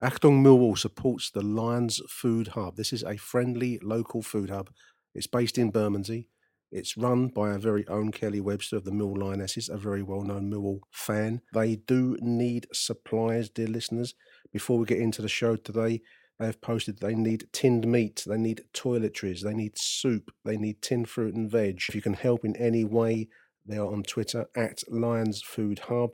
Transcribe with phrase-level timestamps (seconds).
[0.00, 2.76] Achtung Millwall supports the Lions Food Hub.
[2.76, 4.70] This is a friendly local food hub.
[5.12, 6.28] It's based in Bermondsey.
[6.70, 10.22] It's run by our very own Kelly Webster of the Mill Lionesses, a very well
[10.22, 11.40] known Millwall fan.
[11.52, 14.14] They do need supplies, dear listeners.
[14.52, 16.02] Before we get into the show today,
[16.38, 20.80] they have posted they need tinned meat, they need toiletries, they need soup, they need
[20.80, 21.80] tinned fruit and veg.
[21.88, 23.26] If you can help in any way,
[23.66, 26.10] they are on Twitter at Lions Food Hub.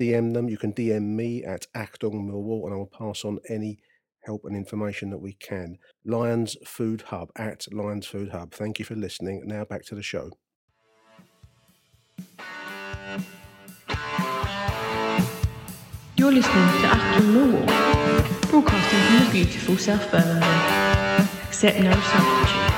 [0.00, 0.48] DM them.
[0.48, 3.78] You can DM me at Achtung Millwall, and I will pass on any
[4.24, 5.78] help and information that we can.
[6.04, 8.52] Lions Food Hub at Lions Food Hub.
[8.52, 9.42] Thank you for listening.
[9.46, 10.30] Now back to the show.
[16.16, 21.28] You're listening to Achtung Millwall, broadcasting from the beautiful South Birmingham.
[21.48, 22.73] Accept no substitute.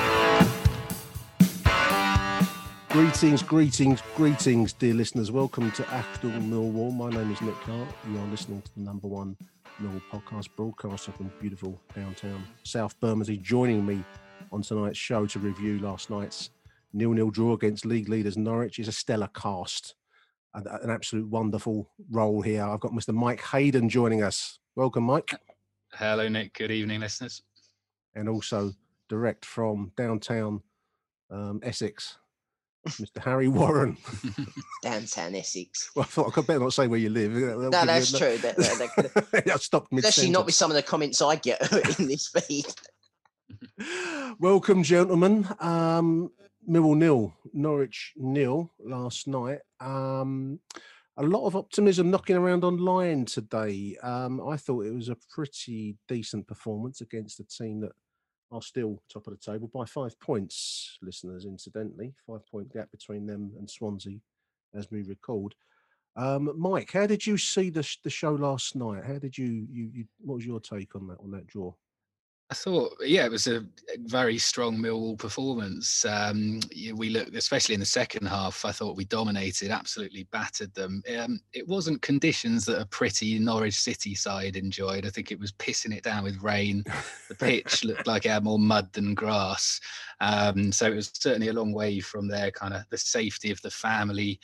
[2.96, 5.30] Greetings, greetings, greetings, dear listeners.
[5.30, 6.94] Welcome to Achtung Millwall.
[6.94, 7.88] My name is Nick Hart.
[8.10, 9.36] You are listening to the number one
[9.82, 13.36] Millwall podcast broadcaster from beautiful downtown South Bermondsey.
[13.36, 14.02] Joining me
[14.50, 16.48] on tonight's show to review last night's
[16.94, 19.94] nil-nil draw against league leaders Norwich is a stellar cast.
[20.54, 22.64] An, an absolute wonderful role here.
[22.64, 23.12] I've got Mr.
[23.12, 24.58] Mike Hayden joining us.
[24.74, 25.34] Welcome, Mike.
[25.92, 26.54] Hello, Nick.
[26.54, 27.42] Good evening, listeners.
[28.14, 28.72] And also
[29.10, 30.62] direct from downtown
[31.30, 32.16] um, Essex,
[32.86, 33.22] Mr.
[33.22, 33.96] Harry Warren.
[34.82, 35.90] downtown Essex.
[35.94, 37.34] Well, I thought I could better not say where you live.
[37.34, 38.38] That'll No, you that's true.
[38.38, 41.36] That, that, that could, I stopped mid especially not with some of the comments I
[41.36, 41.60] get
[41.98, 42.66] in this feed.
[44.38, 45.46] Welcome, gentlemen.
[45.60, 46.30] Um,
[46.68, 49.60] Millwall nil, Norwich nil last night.
[49.80, 50.60] Um,
[51.16, 53.96] a lot of optimism knocking around online today.
[54.02, 57.92] Um, I thought it was a pretty decent performance against a team that
[58.50, 62.14] are still top of the table by five points, listeners, incidentally.
[62.26, 64.18] Five point gap between them and Swansea,
[64.74, 65.54] as we recalled.
[66.16, 69.04] Um, Mike, how did you see the, the show last night?
[69.04, 71.72] How did you, you, you, what was your take on that, on that draw?
[72.48, 73.64] I thought, yeah, it was a
[74.04, 76.04] very strong Millwall performance.
[76.04, 76.60] Um,
[76.94, 81.02] we looked, especially in the second half, I thought we dominated, absolutely battered them.
[81.18, 85.06] Um, it wasn't conditions that a pretty Norwich City side enjoyed.
[85.06, 86.84] I think it was pissing it down with rain.
[87.28, 89.80] The pitch looked like it had more mud than grass.
[90.20, 93.60] Um, so it was certainly a long way from their kind of the safety of
[93.62, 94.38] the family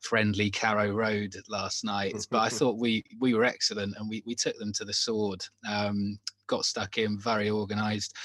[0.00, 2.14] friendly Carrow Road last night.
[2.30, 5.44] But I thought we we were excellent and we we took them to the sword.
[5.68, 8.16] Um, got stuck in, very organised.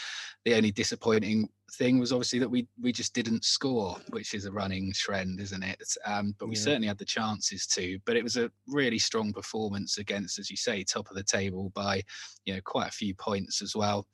[0.45, 4.51] The only disappointing thing was obviously that we we just didn't score, which is a
[4.51, 5.81] running trend, isn't it?
[6.05, 6.61] Um, but we Yeah.
[6.61, 7.99] certainly had the chances to.
[8.05, 11.69] But it was a really strong performance against, as you say, top of the table
[11.71, 12.03] by
[12.45, 14.07] you know quite a few points as well.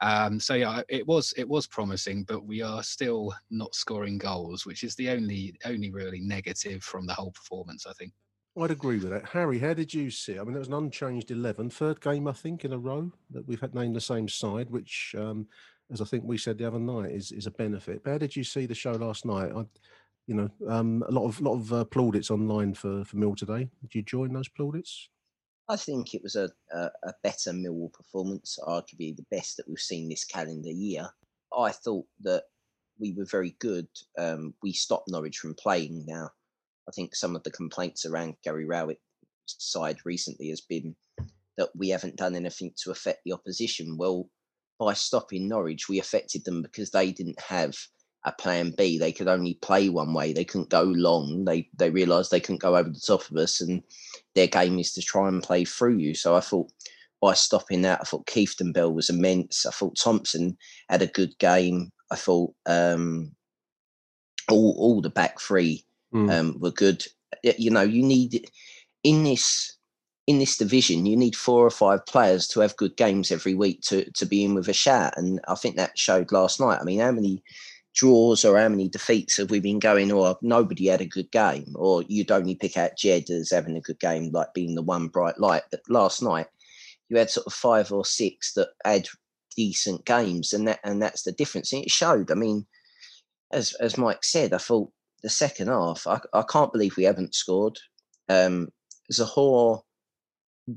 [0.00, 4.64] Um, so yeah, it was it was promising, but we are still not scoring goals,
[4.64, 7.86] which is the only only really negative from the whole performance.
[7.86, 8.12] I think.
[8.60, 9.26] I'd agree with that.
[9.26, 10.38] Harry, how did you see?
[10.38, 13.46] I mean, it was an unchanged 11, third game, I think, in a row that
[13.46, 15.46] we've had named the same side, which, um,
[15.92, 18.02] as I think we said the other night, is is a benefit.
[18.02, 19.52] But how did you see the show last night?
[19.54, 19.64] I,
[20.26, 23.68] you know, um, a lot of lot of uh, plaudits online for for Mill today.
[23.82, 25.08] Did you join those plaudits?
[25.68, 29.78] I think it was a, a, a better Millwall performance, arguably the best that we've
[29.78, 31.08] seen this calendar year.
[31.56, 32.44] I thought that
[32.98, 33.86] we were very good.
[34.18, 36.30] Um, we stopped Norwich from playing now.
[36.88, 39.00] I think some of the complaints around Gary Rowett's
[39.46, 40.96] side recently has been
[41.58, 43.96] that we haven't done anything to affect the opposition.
[43.98, 44.30] Well,
[44.78, 47.74] by stopping Norwich, we affected them because they didn't have
[48.24, 48.98] a plan B.
[48.98, 50.32] They could only play one way.
[50.32, 51.44] They couldn't go long.
[51.44, 53.82] They they realised they couldn't go over the top of us, and
[54.34, 56.14] their game is to try and play through you.
[56.14, 56.70] So I thought
[57.20, 59.66] by stopping that, I thought Kieftenbeld was immense.
[59.66, 60.56] I thought Thompson
[60.88, 61.90] had a good game.
[62.10, 63.32] I thought um,
[64.50, 65.84] all all the back three
[66.14, 66.32] Mm.
[66.32, 67.04] um, were good.
[67.42, 68.48] You know, you need
[69.04, 69.76] in this
[70.26, 73.82] in this division, you need four or five players to have good games every week
[73.82, 75.12] to to be in with a shout.
[75.18, 76.78] And I think that showed last night.
[76.80, 77.42] I mean, how many
[77.94, 81.72] draws or how many defeats have we been going, or nobody had a good game,
[81.74, 85.08] or you'd only pick out Jed as having a good game, like being the one
[85.08, 85.62] bright light.
[85.70, 86.46] But last night,
[87.08, 89.08] you had sort of five or six that had
[89.56, 91.72] decent games, and that and that's the difference.
[91.72, 92.30] And it showed.
[92.30, 92.66] I mean,
[93.52, 94.90] as as Mike said, I thought
[95.22, 97.78] the second half, I, I can't believe we haven't scored.
[98.28, 98.68] Um,
[99.12, 99.82] Zohore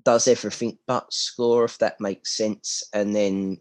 [0.04, 2.84] does everything but score, if that makes sense.
[2.94, 3.58] And then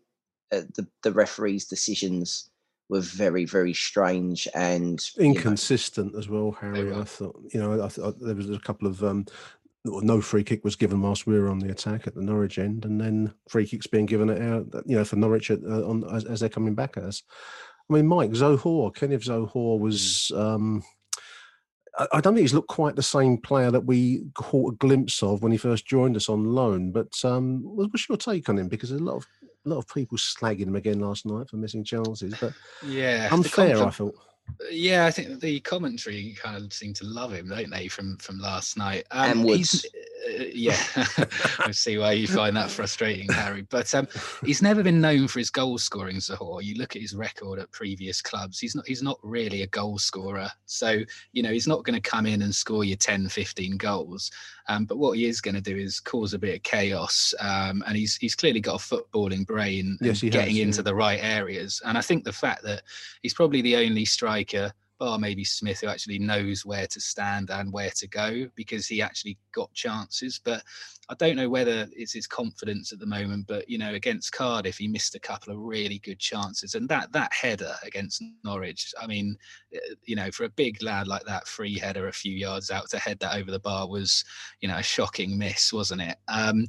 [0.53, 2.50] uh, the the referee's decisions
[2.90, 6.92] were very very strange and inconsistent know, as well, Harry.
[6.92, 7.88] I thought you know I
[8.20, 9.25] there was a couple of um,
[9.84, 12.84] no free kick was given whilst we were on the attack at the Norwich end,
[12.84, 16.25] and then free kicks being given out, you know, for Norwich at, uh, on as,
[16.25, 17.22] as, they're coming back at us.
[17.88, 20.31] I mean, Mike Zohore, Kenneth Zohore was.
[20.34, 20.40] Mm.
[20.40, 20.82] Um,
[22.12, 25.43] I don't think he's looked quite the same player that we caught a glimpse of
[25.43, 26.93] when he first joined us on loan.
[26.93, 28.69] But um, what's your take on him?
[28.69, 29.26] Because there's a lot of
[29.64, 32.34] a lot of people slagging him again last night for missing chances.
[32.40, 32.52] But
[32.84, 34.16] yeah, unfair, I thought.
[34.70, 38.38] Yeah, I think the commentary kind of seem to love him, don't they, from from
[38.38, 39.04] last night?
[39.10, 39.84] Um, and Woods.
[39.84, 40.76] Uh, yeah,
[41.60, 43.62] I see why you find that frustrating, Harry.
[43.62, 44.06] But um,
[44.44, 46.16] he's never been known for his goal scoring.
[46.16, 49.66] Zohore, you look at his record at previous clubs; he's not he's not really a
[49.68, 50.50] goal scorer.
[50.66, 51.00] So
[51.32, 54.30] you know he's not going to come in and score you 10, 15 goals.
[54.70, 57.34] Um, but what he is going to do is cause a bit of chaos.
[57.40, 60.84] Um, and he's he's clearly got a footballing brain, yes, getting has, into yeah.
[60.84, 61.82] the right areas.
[61.84, 62.82] And I think the fact that
[63.20, 67.72] he's probably the only striker bar maybe Smith, who actually knows where to stand and
[67.72, 70.40] where to go because he actually got chances.
[70.44, 70.62] But
[71.10, 74.78] I don't know whether it's his confidence at the moment, but you know, against Cardiff,
[74.78, 79.08] he missed a couple of really good chances, and that that header against Norwich, I
[79.08, 79.36] mean,
[79.74, 82.88] eh, you know, for a big lad like that, free header a few yards out
[82.90, 84.24] to head that over the bar was,
[84.60, 86.16] you know, a shocking miss, wasn't it?
[86.28, 86.68] Um,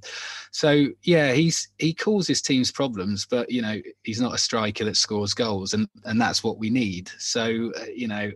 [0.51, 4.97] so yeah, he's he causes teams problems, but you know, he's not a striker that
[4.97, 7.11] scores goals, and and that's what we need.
[7.19, 8.31] So uh, you know.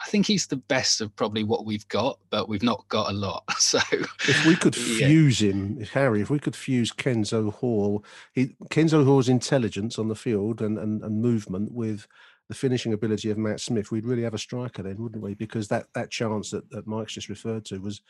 [0.00, 3.14] I think he's the best of probably what we've got, but we've not got a
[3.14, 3.44] lot.
[3.58, 5.50] So if we could fuse yeah.
[5.50, 8.02] him, Harry, if we could fuse Ken Zohore,
[8.32, 12.06] he, Ken Zohore's intelligence on the field and, and, and movement with
[12.48, 15.34] the finishing ability of Matt Smith, we'd really have a striker then, wouldn't we?
[15.34, 18.00] Because that that chance that, that Mike's just referred to was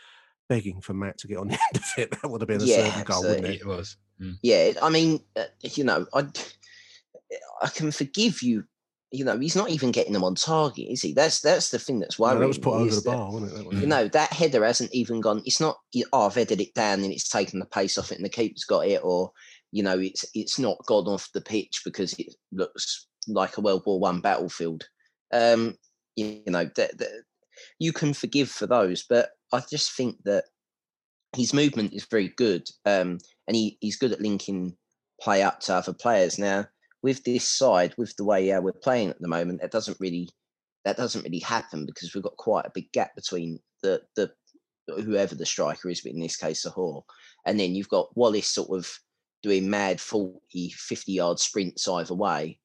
[0.48, 2.10] begging for Matt to get on the end of it.
[2.10, 3.60] That would have been a yeah, certain goal, wouldn't it?
[3.62, 3.96] It was.
[4.20, 4.38] Mm.
[4.42, 6.26] Yeah, I mean, uh, you know, I
[7.62, 8.64] I can forgive you
[9.10, 11.12] you know, he's not even getting them on target, is he?
[11.12, 12.40] That's that's the thing that's worrying.
[12.40, 13.80] that was put over the bar, wasn't it?
[13.80, 15.42] You know, that header hasn't even gone.
[15.46, 15.78] It's not.
[16.12, 18.64] Oh, I've headed it down and it's taken the pace off it, and the keeper's
[18.64, 19.32] got it, or
[19.72, 23.82] you know, it's it's not gone off the pitch because it looks like a World
[23.86, 24.86] War One battlefield.
[25.32, 25.76] Um,
[26.16, 27.22] you, you know, that, that
[27.78, 30.44] you can forgive for those, but I just think that
[31.36, 34.76] his movement is very good, um, and he, he's good at linking
[35.20, 36.38] play up to other players.
[36.38, 36.66] Now,
[37.02, 40.28] with this side, with the way uh, we're playing at the moment, that doesn't really
[40.84, 44.30] that doesn't really happen because we've got quite a big gap between the the
[44.88, 47.02] whoever the striker is, but in this case, Zohore,
[47.46, 48.90] and then you've got Wallace sort of
[49.42, 52.58] doing mad 40, 50 yard sprints either way.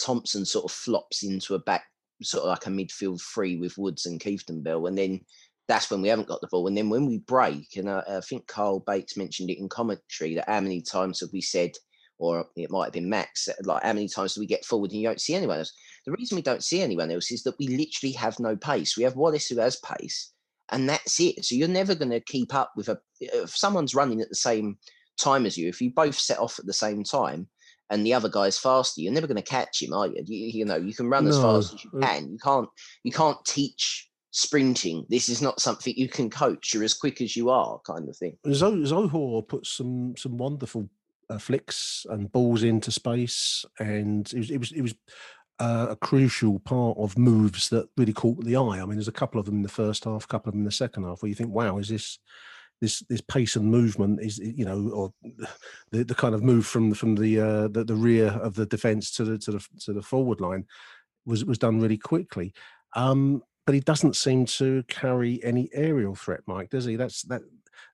[0.00, 1.84] Thompson sort of flops into a back,
[2.22, 5.20] sort of like a midfield free with Woods and Kieftenbeld, and then
[5.66, 6.66] that's when we haven't got the ball.
[6.66, 10.34] And then when we break, and I, I think Carl Bates mentioned it in commentary
[10.34, 11.72] that how many times have we said
[12.18, 13.48] or it might have been Max.
[13.48, 15.72] Uh, like, how many times do we get forward and you don't see anyone else?
[16.04, 18.96] The reason we don't see anyone else is that we literally have no pace.
[18.96, 20.32] We have Wallace who has pace,
[20.70, 21.44] and that's it.
[21.44, 22.98] So you're never going to keep up with a.
[23.20, 24.78] If someone's running at the same
[25.18, 27.48] time as you, if you both set off at the same time,
[27.90, 30.22] and the other guy's faster, you're never going to catch him, are you?
[30.26, 30.46] you?
[30.46, 31.30] You, know, you can run no.
[31.30, 32.30] as fast as you uh can.
[32.32, 32.68] You can't.
[33.04, 35.06] You can't teach sprinting.
[35.08, 36.74] This is not something you can coach.
[36.74, 38.36] You're as quick as you are, kind of thing.
[38.46, 40.88] Zohore puts some some wonderful
[41.30, 44.94] uh, flicks and balls into space, and it was it was it was
[45.58, 48.80] uh, a crucial part of moves that really caught the eye.
[48.80, 50.60] I mean, there's a couple of them in the first half, a couple of them
[50.60, 52.18] in the second half, where you think, "Wow, is this?"
[52.80, 55.12] This, this pace and movement is you know or
[55.90, 59.10] the, the kind of move from from the uh, the, the rear of the defense
[59.16, 60.64] to the to the to the forward line
[61.26, 62.54] was was done really quickly
[62.94, 66.96] um, but he doesn't seem to carry any aerial threat, Mike, does he?
[66.96, 67.42] That's that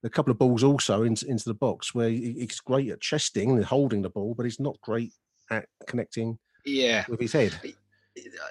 [0.03, 3.65] a couple of balls also into, into the box where he's great at chesting and
[3.65, 5.13] holding the ball, but he's not great
[5.51, 7.59] at connecting yeah with his head.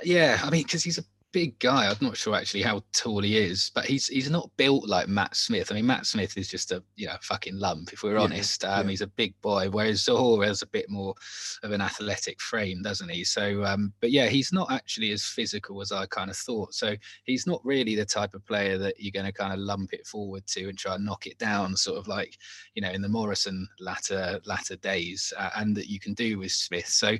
[0.04, 1.90] Yeah, I mean, because he's a big guy.
[1.90, 5.36] I'm not sure actually how tall he is, but he's he's not built like Matt
[5.36, 5.72] Smith.
[5.72, 8.64] I mean, Matt Smith is just a you know fucking lump, if we're Yeah, honest.
[8.64, 8.92] Um, yeah.
[8.92, 11.16] He's a big boy, whereas Zohore has a bit more
[11.64, 13.24] of an athletic frame, doesn't he?
[13.24, 16.74] So, um, but yeah, he's not actually as physical as I kind of thought.
[16.74, 19.94] So he's not really the type of player that you're going to kind of lump
[19.94, 22.38] it forward to and try and knock it down, sort of like
[22.76, 26.52] you know in the Morrison latter latter days, uh, and that you can do with
[26.52, 26.88] Smith.
[26.88, 27.18] So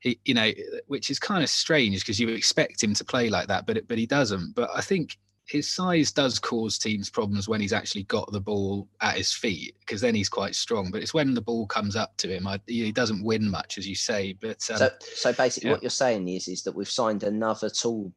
[0.00, 0.50] he, you know,
[0.86, 3.88] which is kind of strange because you expect him to play like that, but it-
[3.88, 4.54] but he doesn't.
[4.54, 8.88] But I think his size does cause teams problems when he's actually got the ball
[9.00, 10.90] at his feet because then he's quite strong.
[10.90, 13.86] But it's when the ball comes up to him, I, he doesn't win much, as
[13.86, 14.34] you say.
[14.40, 15.74] But um, so, so basically, yeah.
[15.74, 18.12] what you're saying is, is that we've signed another tall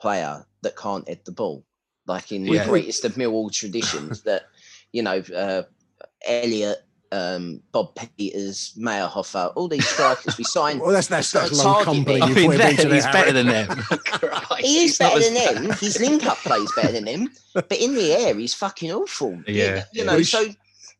[0.00, 1.64] player that can't head the ball,
[2.06, 2.62] like in Yeah.
[2.64, 4.22] the greatest of Millwall traditions.
[4.24, 4.44] that
[4.92, 5.62] you know, uh,
[6.26, 6.78] Elliot,
[7.12, 10.80] um, Bob Peters, Meyerhofer, all these strikers we signed.
[10.82, 12.20] Well, that's that's that's a low company.
[12.22, 13.32] I mean, put him that- he's better Harry.
[13.32, 13.78] than them.
[14.58, 15.76] He is he's better as than them.
[15.78, 17.28] His link up play is better than them.
[17.54, 19.40] But in the air, he's fucking awful.
[19.46, 20.04] Yeah, You yeah.
[20.04, 20.46] know, Well, so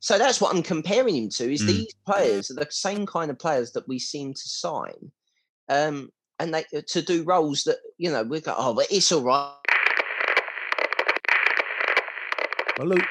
[0.00, 1.52] so that's what I'm comparing him to.
[1.52, 1.66] Is Mm.
[1.66, 5.10] these players are the same kind of players that we seem to sign,
[5.68, 9.22] um, and they to do roles that you know we go, oh, but it's all
[9.22, 9.54] right.
[12.78, 13.04] Well, Luke,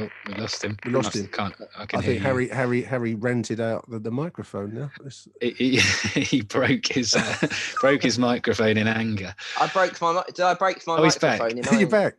[0.00, 0.76] Oh, we lost him.
[0.84, 1.26] We lost Must- him.
[1.28, 2.26] Can't, I can I hear think you.
[2.26, 4.90] Harry Harry Harry rented out the, the microphone now.
[5.00, 7.48] It's- He, he, he broke his uh,
[7.80, 9.34] broke his microphone in anger.
[9.60, 10.22] I broke my.
[10.28, 11.40] Did I break my Oh, he's back.
[11.40, 11.74] microphone?
[11.74, 12.14] in You're back.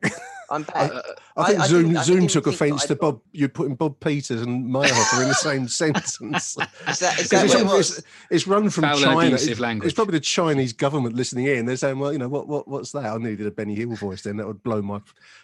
[0.51, 0.91] I'm back.
[1.37, 3.21] I I- think I Zoom I Zoom took offence to Bob.
[3.31, 6.19] You putting Bob Peters and Meyerhofer in the same sentence.
[6.19, 7.99] is that, is that it's, what it all- was?
[7.99, 9.27] it's, it's run from Foul China.
[9.27, 9.87] abusive It's, language.
[9.87, 11.65] it's probably the Chinese government listening in.
[11.65, 14.23] They're saying, "Well, you know, what, what, what's that?" I needed a Benny Hill voice.
[14.23, 14.99] Then that would blow my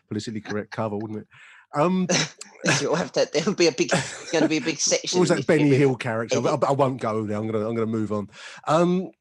[0.10, 1.28] politically correct cover, wouldn't it?
[1.76, 2.08] Um,
[2.82, 3.92] You'll have to, there'll be a big.
[4.32, 5.20] Going to be a big section.
[5.20, 6.40] what was that Benny Hill character?
[6.40, 7.38] I, I won't go there.
[7.38, 8.30] I'm gonna I'm gonna move on.
[8.68, 9.12] Um,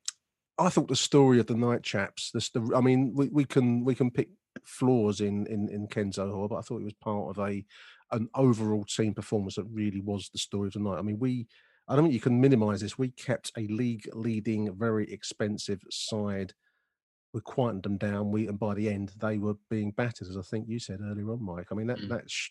[0.58, 2.30] I thought the story of the night chaps.
[2.30, 4.30] The, I mean, we, we can we can pick
[4.64, 7.64] flaws in in in Ken Zohore, but I thought it was part of a
[8.12, 10.98] an overall team performance that really was the story of the night.
[10.98, 11.46] I mean, we
[11.88, 12.98] I don't think you can minimise this.
[12.98, 16.54] We kept a league leading, very expensive side.
[17.34, 18.30] We quietened them down.
[18.30, 21.30] We and by the end they were being battered, as I think you said earlier
[21.32, 21.66] on, Mike.
[21.70, 22.08] I mean that Mm.
[22.08, 22.30] that.
[22.30, 22.50] Sh-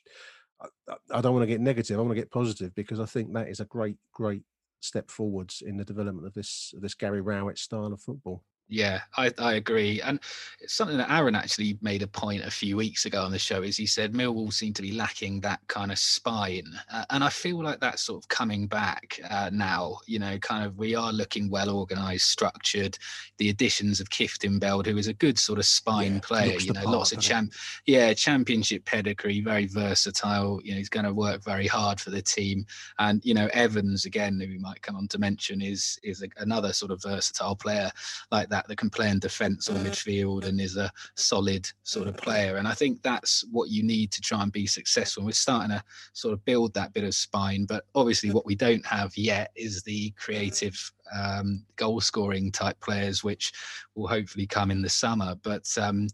[0.61, 1.97] I, I- I don't want to get negative.
[1.97, 4.43] I want to get positive because I think that is a great, great
[4.81, 8.43] step forwards in the development of this of this Gary Rowett style of football.
[8.73, 10.01] Yeah, I, I agree.
[10.01, 10.19] And
[10.59, 13.61] it's something that Aaron actually made a point a few weeks ago on the show
[13.61, 16.73] is he said Millwall seem to be lacking that kind of spine.
[16.91, 19.99] Uh, and I feel like that's sort of coming back uh, now.
[20.07, 22.97] You know, kind of we are looking well organised, structured.
[23.37, 26.81] The additions of Kieftenbeld, who is a good sort of spine Yeah, player, you know,
[26.81, 27.53] part, lots of champ,
[27.85, 30.59] yeah, championship pedigree, very versatile.
[30.63, 32.65] You know, he's going to work very hard for the team.
[32.97, 36.27] And, you know, Evans, again, who we might come on to mention, is is a,
[36.37, 37.91] another sort of versatile player
[38.31, 42.17] like that that can play in defence or midfield and is a solid sort of
[42.17, 42.57] player.
[42.57, 45.25] And I think that's what you need to try and be successful.
[45.25, 48.85] We're starting to sort of build that bit of spine, but obviously what we don't
[48.85, 53.51] have yet is the creative um, goal scoring type players, which
[53.95, 55.35] will hopefully come in the summer.
[55.43, 56.07] But um,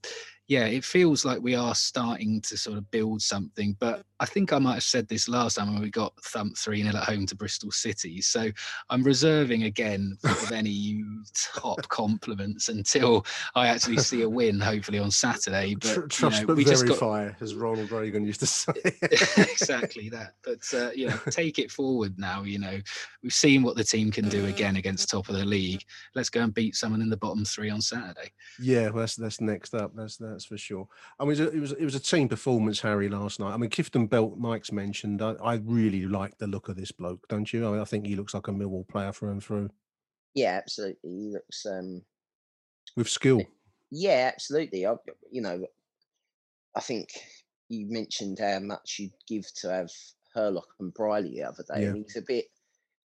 [0.47, 3.77] yeah, it feels like we are starting to sort of build something.
[3.79, 6.83] But I think I might have said this last time when we got thumped 3
[6.83, 8.21] 0 at home to Bristol City.
[8.21, 8.49] So
[8.89, 15.11] I'm reserving again of any top compliments until I actually see a win, hopefully on
[15.11, 15.75] Saturday.
[15.75, 18.73] But Tr- you trust know, but we just got as Ronald Reagan used to say.
[19.01, 20.33] exactly that.
[20.43, 22.43] But uh, you know, take it forward now.
[22.43, 22.79] You know,
[23.23, 25.83] we've seen what the team can do again against top of the league.
[26.15, 28.31] Let's go and beat someone in the bottom three on Saturday.
[28.59, 29.95] Yeah, well, that's that's next up.
[29.95, 30.87] That's that's for sure.
[31.19, 33.53] I mean, it was a, it was, it was a team performance, Harry, last night.
[33.53, 35.21] I mean, Kifton Belt, Mike's mentioned.
[35.21, 37.67] I, I really like the look of this bloke, don't you?
[37.67, 39.69] I, mean, I think he looks like a Millwall player through and through
[40.35, 41.09] Yeah, absolutely.
[41.09, 41.65] He looks.
[41.65, 42.01] um
[42.95, 43.41] with skill.
[43.91, 44.85] Yeah, absolutely.
[44.85, 44.95] I,
[45.31, 45.65] you know,
[46.75, 47.09] I think
[47.69, 49.91] you mentioned how much you'd give to have
[50.33, 51.89] Hurlock and Briley the other day, Yeah.
[51.89, 52.45] and he's a bit,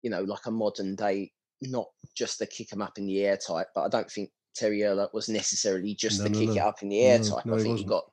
[0.01, 1.31] you know, like a modern day,
[1.61, 4.81] not just the kick him up in the air type, but I don't think Terry
[4.81, 6.55] Hurlock was necessarily just No, the no, kick no.
[6.55, 7.47] it up in the air type.
[7.47, 8.05] I think he got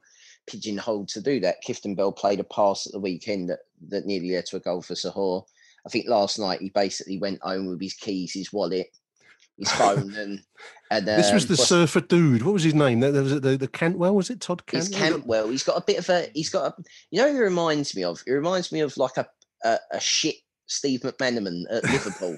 [0.46, 1.62] pigeonholed to do that.
[1.66, 4.94] Kieftenbeld played a pass at the weekend that, that nearly led to a goal for
[4.94, 5.44] Zohore.
[5.86, 8.88] I think last night he basically went home with his keys, his wallet,
[9.56, 10.42] his phone, and
[10.90, 12.42] and this was um, the surfer dude.
[12.42, 13.00] What was his name?
[13.00, 14.14] There was it the, the Cantwell.
[14.14, 15.48] Was it Todd He's Cantwell?
[15.48, 16.28] He's got a bit of a.
[16.34, 16.82] He's got a.
[17.10, 18.20] You know, who he reminds me of.
[18.26, 19.26] He reminds me of like a
[19.64, 22.36] a, a shit Steve McManaman at Liverpool.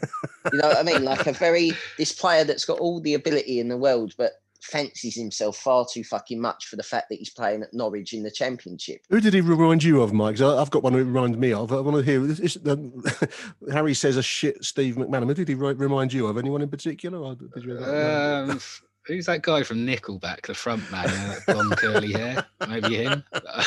[0.53, 1.05] you know what I mean?
[1.05, 4.33] Like a very this player that's got all the ability in the world, but
[4.63, 8.23] fancies himself far too fucking much for the fact that he's playing at Norwich in
[8.23, 9.01] the Championship.
[9.11, 10.41] Who did he remind you of, Mike?
[10.41, 11.73] I- I've got one who reminds me of.
[11.73, 12.21] I want to hear.
[12.21, 13.03] This, this, um,
[13.73, 15.29] Harry says a shit Steve McManaman.
[15.29, 16.39] Who did he remind you of?
[16.39, 17.19] Anyone in particular?
[17.19, 18.51] Or did you have that?
[18.51, 18.61] Um,
[19.07, 22.47] Who's that guy from Nickelback, the front man, with that blonde curly hair?
[22.69, 23.25] Maybe him.
[23.35, 23.65] I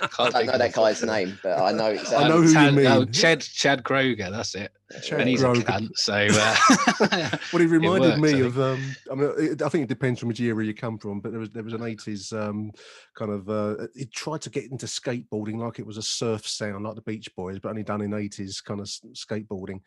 [0.00, 2.16] I can't don't think know that guy's name, but I know exactly.
[2.24, 2.86] I know who you Chad, mean.
[2.86, 4.72] Oh, Chad Chad Kroeger, that's it.
[5.02, 5.60] Chad and he's Kroeger.
[5.60, 5.90] a cunt.
[5.94, 8.58] So uh, Well, it reminded works, me I of.
[8.58, 11.30] Um, I mean, it, I think it depends from which era you come from, but
[11.30, 12.72] there was there was an eighties um,
[13.16, 13.48] kind of.
[13.48, 17.02] Uh, it tried to get into skateboarding like it was a surf sound, like the
[17.02, 19.80] Beach Boys, but only done in eighties kind of skateboarding.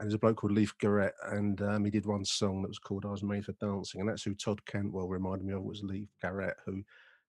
[0.00, 2.78] And there's a bloke called Leif Garrett, and um, he did one song that was
[2.78, 5.62] called "I Was Made for Dancing," and that's who Todd Cantwell reminded me of.
[5.62, 6.82] Was Leif Garrett who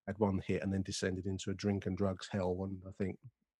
[0.07, 3.17] had one hit and then descended into a drink and drugs hell, and I think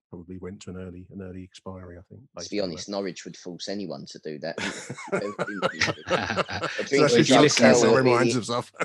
[0.10, 1.98] probably went to an early an early expiry.
[1.98, 2.22] I think.
[2.40, 2.88] To be honest.
[2.88, 4.58] Norwich would force anyone to do that.
[6.88, 8.72] So if who you Todd listen Cantwell reminds us of.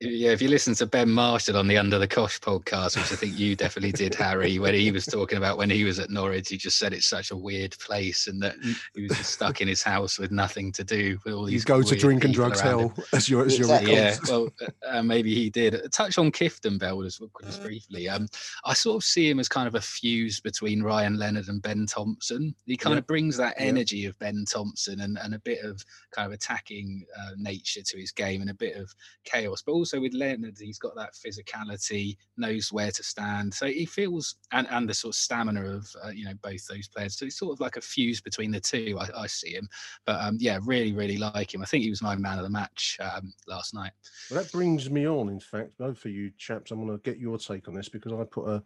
[0.00, 3.16] yeah, if you listen to Ben Marshall on the Under the Cosh podcast, which I
[3.16, 6.48] think you definitely did, Harry, when he was talking about when he was at Norwich,
[6.50, 8.54] he just said it's such a weird place and that
[8.94, 11.64] he was just stuck in his house with nothing to do with all You these.
[11.64, 12.88] go to weird drink and drugs around him.
[12.90, 13.92] hell as your as your Exactly.
[13.94, 15.74] Yeah, well, uh, uh, maybe he did.
[15.74, 18.08] A touch on Kieftenbeld as well, just briefly.
[18.08, 18.28] Um,
[18.64, 21.86] I sort of see him as kind of a fuse between Ryan Leonard and Ben
[21.86, 22.54] Thompson.
[22.66, 22.98] He kind Yeah.
[22.98, 23.66] of brings that Yeah.
[23.66, 27.96] energy of Ben Thompson and, and a bit of kind of attacking uh, nature to
[27.98, 29.60] his game and a bit of chaos.
[29.66, 33.52] But also with Leonard, he's got that physicality, knows where to stand.
[33.54, 36.88] So he feels and and the sort of stamina of uh, you know both those
[36.88, 37.16] players.
[37.16, 38.98] So he's sort of like a fuse between the two.
[39.00, 39.68] I, I see him,
[40.04, 41.62] but um, yeah, really, really like him.
[41.62, 43.92] I think he was my man of the match um, last night.
[44.30, 46.70] Well, that brings me on, in fact, both of you chaps.
[46.70, 48.62] I'm going to get your take on this because I put a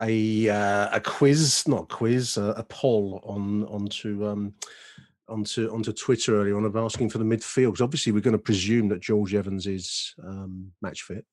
[0.00, 4.54] a uh, a quiz, not quiz, a, a poll on onto um,
[5.28, 7.72] onto onto Twitter earlier on of asking for the midfield.
[7.72, 11.24] 'cause obviously, we're going to presume that George Evans is um, match fit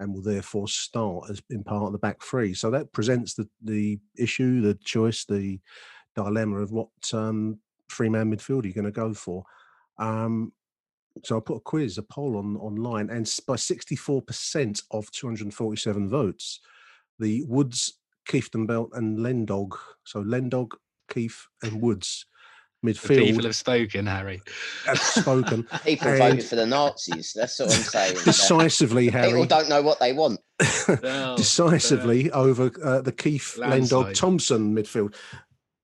[0.00, 2.54] and will therefore start as in part of the back three.
[2.54, 5.60] So that presents the the issue, the choice, the
[6.14, 7.58] dilemma of what um,
[7.90, 9.44] three man midfield you're going to go for.
[9.98, 10.52] Um,
[11.24, 16.60] so I put a quiz, a poll on online, and by 64% of 247 votes,
[17.18, 19.76] the Woods, Keith Belt, and Lendog.
[20.04, 20.72] So Lendog,
[21.08, 22.24] Keith, and Woods
[22.82, 24.40] The people have spoken, Harry.
[24.86, 27.32] have spoken People And- voted for the Nazis.
[27.34, 28.14] That's what I'm saying.
[28.14, 29.46] That decisively, People Harry.
[29.46, 30.38] don't know what they want.
[31.02, 35.14] No, decisively over uh, the Keith Lendog Thompson midfield.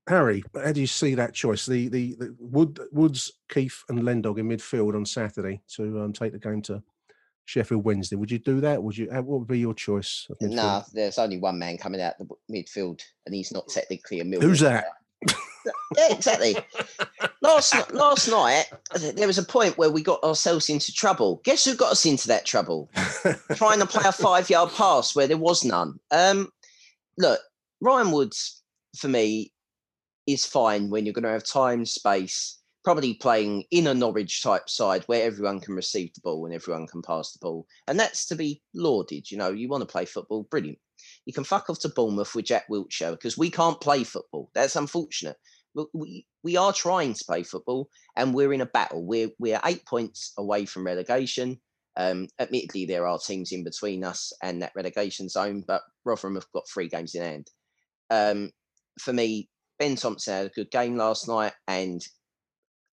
[0.07, 1.65] Harry, how do you see that choice?
[1.65, 6.31] The the, the Wood, Woods, Keith, and Lendog in midfield on Saturday to um, take
[6.31, 6.81] the game to
[7.45, 8.15] Sheffield Wednesday.
[8.15, 8.81] Would you do that?
[8.81, 9.09] Would you?
[9.11, 10.27] uh, What would be your choice?
[10.29, 10.55] Of midfield?
[10.55, 14.43] Nah, there's only one man coming out the midfield, and he's not technically a Millwall
[14.43, 14.85] Who's that?
[15.97, 16.55] Yeah, exactly.
[17.41, 18.65] last last night,
[19.15, 21.41] there was a point where we got ourselves into trouble.
[21.43, 22.89] Guess who got us into that trouble?
[23.55, 25.99] Trying to play a five yard pass where there was none.
[26.11, 26.49] Um,
[27.17, 27.39] look,
[27.81, 28.61] Ryan Woods
[28.97, 29.51] for me
[30.27, 34.69] is fine when you're going to have time, space, probably playing in a Norwich type
[34.69, 38.25] side where everyone can receive the ball and everyone can pass the ball, and that's
[38.27, 39.29] to be lauded.
[39.31, 40.79] You know, you want to play football, brilliant.
[41.25, 44.51] You can fuck off to Bournemouth with Jack Wilshere because we can't play football.
[44.53, 45.37] That's unfortunate.
[45.73, 49.05] But we we are trying to play football, and we're in a battle.
[49.05, 51.59] We're we're eight points away from relegation.
[51.97, 56.51] Um, admittedly, there are teams in between us and that relegation zone, but Rotherham have
[56.53, 57.51] got three games in hand.
[58.09, 58.51] Um,
[58.99, 62.05] for me, Ben Thompson had a good game last night and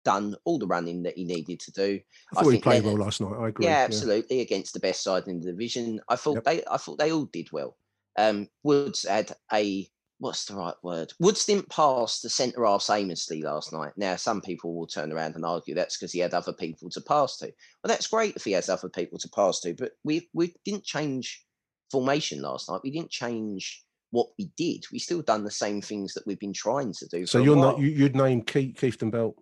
[0.05, 1.99] done all the running that he needed to do.
[2.35, 3.33] I thought he played well last night.
[3.37, 3.65] I agree.
[3.65, 4.41] yeah, absolutely.
[4.41, 5.99] Against the best side in the division.
[6.07, 6.43] I thought Yep.
[6.45, 7.77] they I thought they all did well.
[8.19, 9.87] Um Woods had a
[10.19, 11.13] what's the right word?
[11.19, 13.93] Woods didn't pass the centre half aimlessly last night.
[13.95, 17.01] Now some people will turn around and argue that's because he had other people to
[17.01, 17.45] pass to.
[17.45, 20.83] Well that's great if he has other people to pass to, but we we didn't
[20.83, 21.45] change
[21.91, 22.81] formation last night.
[22.83, 24.85] We didn't change what we did.
[24.91, 27.25] We still done the same things that we've been trying to do.
[27.25, 29.35] So for you're not you, you'd name Keith, Keith Belt,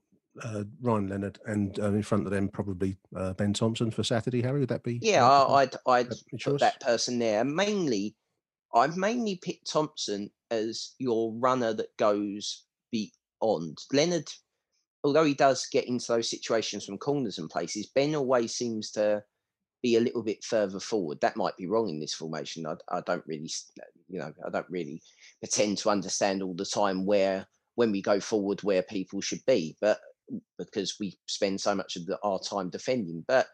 [0.43, 4.41] uh, Ryan Leonard, and uh, in front of them probably uh, Ben Thompson for Saturday.
[4.41, 4.99] Harry, would that be?
[5.01, 6.09] Yeah, uh, I, I'd I'd
[6.43, 7.43] put that person there.
[7.43, 8.15] Mainly,
[8.73, 14.29] I've mainly picked Thompson as your runner that goes beyond Leonard.
[15.03, 19.23] Although he does get into those situations from corners and places, Ben always seems to
[19.81, 21.19] be a little bit further forward.
[21.21, 22.65] That might be wrong in this formation.
[22.65, 23.49] I, I don't really,
[24.09, 25.01] you know, I don't really
[25.39, 29.77] pretend to understand all the time where when we go forward where people should be,
[29.79, 29.99] but
[30.57, 33.23] because we spend so much of the, our time defending.
[33.27, 33.47] But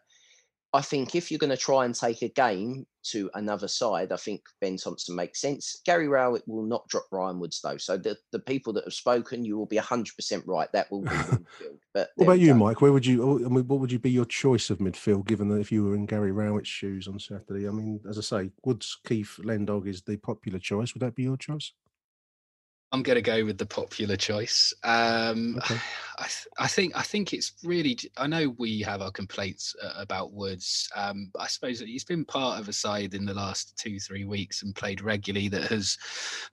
[0.74, 4.16] I think if you're going to try and take a game to another side, I
[4.16, 5.80] think Ben Thompson makes sense.
[5.86, 7.76] Gary Rowett will not drop Ryan Woods though.
[7.76, 10.68] So the, the people that have spoken, you will be 100% right.
[10.72, 11.78] That will be midfield.
[11.92, 12.58] But What about you, go.
[12.58, 12.80] Mike?
[12.80, 13.46] Where would you?
[13.46, 15.94] I mean, what would you be your choice of midfield, given that if you were
[15.94, 17.68] in Gary Rowett's shoes on Saturday?
[17.68, 20.92] I mean, as I say, Woods, Keith, Lendog is the popular choice.
[20.92, 21.70] Would that be your choice?
[22.94, 24.72] I'm going to go with the popular choice.
[24.84, 25.80] Um, Okay.
[26.16, 27.98] I, th- I think I think it's really.
[28.16, 30.88] I know we have our complaints uh, about Woods.
[30.94, 34.62] Um, I suppose he's been part of a side in the last two three weeks
[34.62, 35.98] and played regularly that has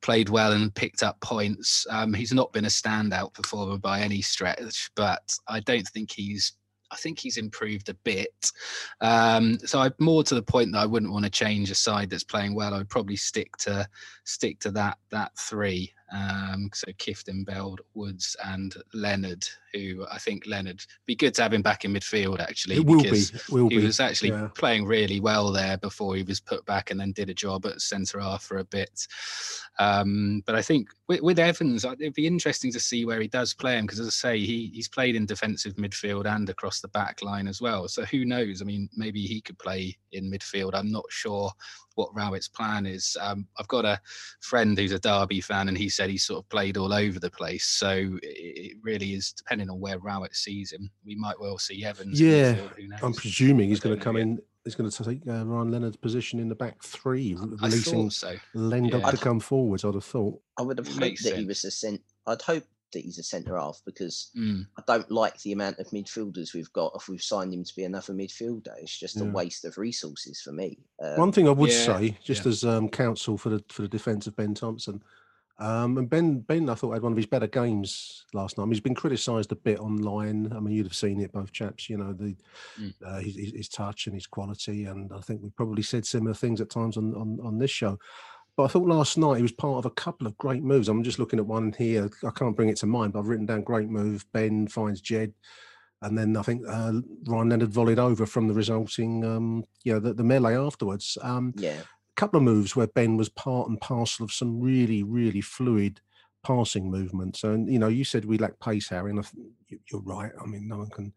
[0.02, 1.86] played well and picked up points.
[1.92, 6.54] Um, he's not been a standout performer by any stretch, but I don't think he's.
[6.90, 8.52] I think he's improved a bit.
[9.00, 12.10] Um, so I more to the point that I wouldn't want to change a side
[12.10, 12.74] that's playing well.
[12.74, 13.88] I'd probably stick to
[14.24, 15.94] stick to that that three.
[16.12, 21.62] Um, so Kieftenbeld, Woods, and Leonard, who I think Leonard be good to have him
[21.62, 22.76] back in midfield actually.
[22.76, 23.24] It will be.
[23.50, 23.86] will he be.
[23.86, 24.50] was actually yeah.
[24.56, 27.82] playing really well there before he was put back and then did a job at
[27.82, 29.08] centre half for a bit.
[29.80, 33.54] Um, but I think with, with Evans, it'd be interesting to see where he does
[33.54, 36.90] play him because, as I say, he he's played in defensive midfield and across the
[36.90, 37.88] back line as well.
[37.88, 38.62] So who knows?
[38.62, 40.72] I mean, maybe he could play in midfield.
[40.74, 41.52] I'm not sure
[41.96, 43.18] what Rowett's plan is.
[43.20, 44.00] Um, I've got a
[44.42, 47.30] friend who's a Derby fan, and he said he sort of played all over the
[47.32, 47.66] place.
[47.66, 50.90] So it, it really is depending on where Rowett sees him.
[51.06, 52.20] We might well see Evans.
[52.20, 53.00] Yeah, midfield, who knows?
[53.04, 54.24] I'm presuming he's going to come yet.
[54.24, 54.40] in.
[54.64, 58.14] He's going to take uh, Ryan Leonard's position in the back three, I releasing thought
[58.14, 58.36] so.
[58.56, 59.10] Lendog Yeah.
[59.10, 59.84] to come forwards.
[59.84, 60.40] I'd have thought.
[60.60, 62.00] I would have hoped Makes that he was a cent.
[62.28, 64.66] I'd hope that he's a centre half because Mm.
[64.78, 66.94] I don't like the amount of midfielders we've got.
[66.96, 70.52] If we've signed him to be another midfielder, it's just a waste of resources for
[70.52, 70.80] me.
[71.02, 73.88] Um, One thing I would yeah, say, just as um, counsel for the for the
[73.88, 75.02] defence of Ben Thompson,
[75.60, 78.64] um, and Ben Ben, I thought had one of his better games last night.
[78.64, 80.52] I mean, he's been criticised a bit online.
[80.56, 81.90] I mean, you'd have seen it, both chaps.
[81.90, 82.36] You know, the
[82.80, 82.94] Mm.
[83.06, 86.34] uh, his, his his touch and his quality, and I think we probably said similar
[86.34, 88.00] things at times on on, on this show.
[88.58, 90.90] But I thought last night he was part of a couple of great moves.
[90.90, 92.10] I'm just looking at one here.
[92.26, 94.26] I can't bring it to mind, but I've written down great move.
[94.34, 95.34] Ben finds Jed.
[96.02, 96.94] And then I think uh,
[97.28, 101.18] Ryan Leonard volleyed over from the resulting, um, you know, the, the melee afterwards.
[101.22, 101.82] Um, yeah,
[102.16, 106.02] couple of moves where Ben was part and parcel of some really, really fluid
[106.44, 107.44] passing movements.
[107.44, 109.24] And you know, you said we lack pace, Harry, and I
[109.70, 110.32] you- you're right.
[110.42, 111.14] I mean, no one can.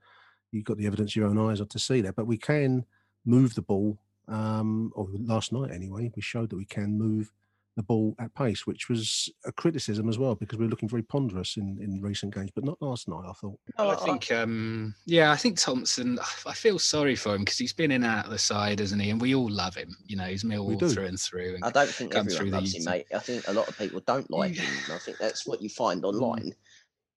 [0.52, 2.14] You've got the evidence, your own eyes, are to see that.
[2.14, 2.84] But we can
[3.24, 3.98] move the ball.
[4.28, 7.30] Um, or last night anyway, we showed that we can move
[7.76, 11.02] the ball at pace, which was a criticism as well because we were looking very
[11.02, 13.24] ponderous in in recent games, but not last night.
[13.28, 13.58] I thought.
[13.76, 16.18] No, I think, um, yeah, I think Thompson.
[16.46, 19.02] I feel sorry for him because he's been in and out of the side, hasn't
[19.02, 19.10] he?
[19.10, 19.96] And we all love him.
[20.06, 20.88] You know, he's Millwall do.
[20.88, 21.56] through and through.
[21.56, 23.06] And I don't think everyone through the loves him, mate.
[23.12, 24.72] I think a lot of people don't like him.
[24.94, 26.08] I think that's what you find Mm.
[26.12, 26.54] online.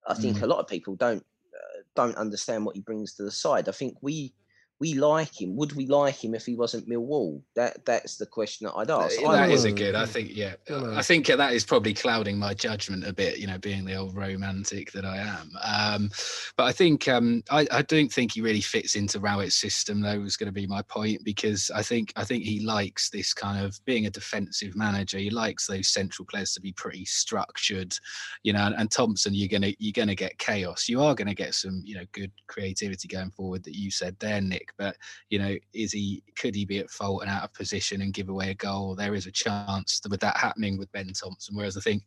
[0.07, 3.31] I think a lot of people don't uh, don't understand what he brings to the
[3.31, 3.69] side.
[3.69, 4.33] I think we
[4.79, 5.55] we like him.
[5.55, 7.41] Would we like him if he wasn't Millwall?
[7.55, 9.17] That that's the question that I'd ask.
[9.19, 9.55] I that would.
[9.55, 9.95] is a good.
[9.95, 10.53] I think, yeah.
[10.69, 13.39] I think that is probably clouding my judgment a bit.
[13.39, 15.51] You know, being the old romantic that I am.
[15.63, 16.11] Um,
[16.57, 19.99] but I think um, I, I don't think he really fits into Rowett's system.
[20.01, 23.33] Though was going to be my point because I think I think he likes this
[23.33, 25.17] kind of being a defensive manager.
[25.17, 27.97] He likes those central players to be pretty structured.
[28.43, 30.87] You know, and, and Thompson, you're gonna you're gonna get chaos.
[30.87, 34.39] You are gonna get some you know good creativity going forward that you said there,
[34.39, 34.66] Nick.
[34.77, 34.95] But
[35.29, 38.29] you know, is he could he be at fault and out of position and give
[38.29, 38.95] away a goal?
[38.95, 41.55] There is a chance that with that happening with Ben Thompson.
[41.55, 42.03] Whereas I think,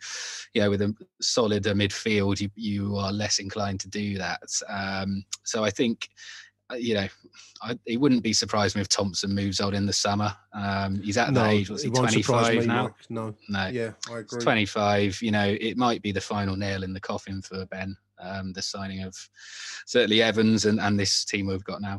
[0.55, 4.41] you know, with a solider midfield, you you are less inclined to do that.
[4.69, 6.09] Um, so I think.
[6.73, 7.09] uh, You know,
[7.63, 10.33] I, it wouldn't be surprised me if Thompson moves on in the summer.
[10.55, 11.69] Um, he's at no, that age.
[11.69, 12.95] Was he it won't surprise 25 now?
[13.09, 14.41] No, No, yeah, I agree.
[14.41, 15.21] 25.
[15.21, 17.97] You know, it might be the final nail in the coffin for Ben.
[18.23, 19.17] Um, the signing of
[19.87, 21.99] certainly Evans and, and this team we've got now.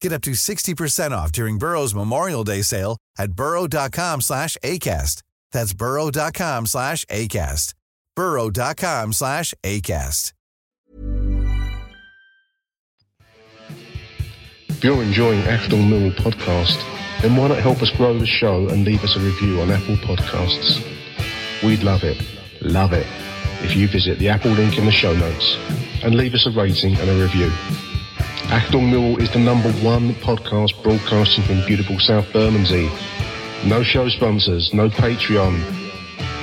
[0.00, 5.22] Get up to 60% off during Burrow's Memorial Day sale at burrow.com slash ACAST.
[5.52, 7.74] That's burrow.com slash ACAST.
[8.16, 10.32] burrow.com slash ACAST.
[14.68, 16.80] If you're enjoying Achtung Millwall podcast,
[17.20, 19.96] then why not help us grow the show and leave us a review on Apple
[19.96, 20.82] Podcasts?
[21.62, 22.16] We'd love it,
[22.62, 23.06] love it,
[23.62, 25.58] if you visit the Apple link in the show notes
[26.02, 27.50] and leave us a rating and a review.
[28.50, 32.90] Achtung Millwall is the number one podcast broadcasting from beautiful South Bermondsey.
[33.64, 35.54] No show sponsors, no Patreon,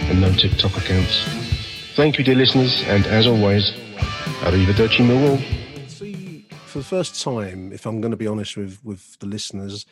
[0.10, 1.26] and no TikTok accounts.
[1.98, 3.72] Thank you, dear listeners, and as always,
[4.40, 5.90] Arrivederci.
[5.90, 9.86] See, for the first time, if I'm going to be honest with with the listeners,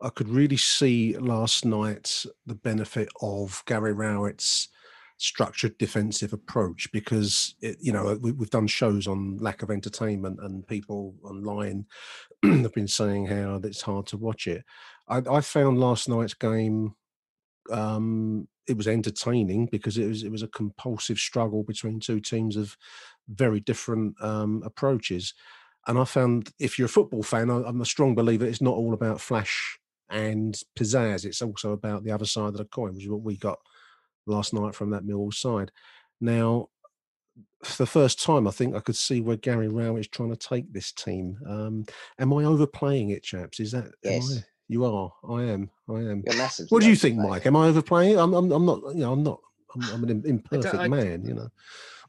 [0.00, 4.66] I could really see last night the benefit of Gary Rowett's
[5.20, 10.40] structured defensive approach because it, you know we, have done shows on lack of entertainment
[10.42, 11.84] and people online
[12.42, 14.64] have been saying how it's hard to watch it.
[15.08, 16.94] I, I found last night's game
[17.70, 22.56] um, it was entertaining because it was it was a compulsive struggle between two teams
[22.56, 22.76] of
[23.28, 25.34] very different um, approaches.
[25.86, 28.74] And I found if you're a football fan, I, I'm a strong believer it's not
[28.74, 29.78] all about flash
[30.08, 31.26] and pizzazz.
[31.26, 33.58] It's also about the other side of the coin, which is what we got
[34.30, 35.70] last night from that Millwall side.
[36.20, 36.68] Now,
[37.62, 40.36] for the first time, I think I could see where Gary Rowett is trying to
[40.36, 41.38] take this team.
[41.46, 41.84] Um,
[42.18, 43.60] am I overplaying it, chaps?
[43.60, 44.42] Is that yes?
[44.68, 45.12] You are.
[45.28, 45.68] I am.
[45.88, 46.22] I am.
[46.70, 47.44] What do you think, Mike?
[47.44, 48.18] Am I overplaying it?
[48.18, 48.32] I'm.
[48.34, 48.80] I'm, I'm not.
[48.94, 49.40] You know, I'm not.
[49.74, 51.24] I'm, I'm an imperfect man.
[51.26, 51.48] You know.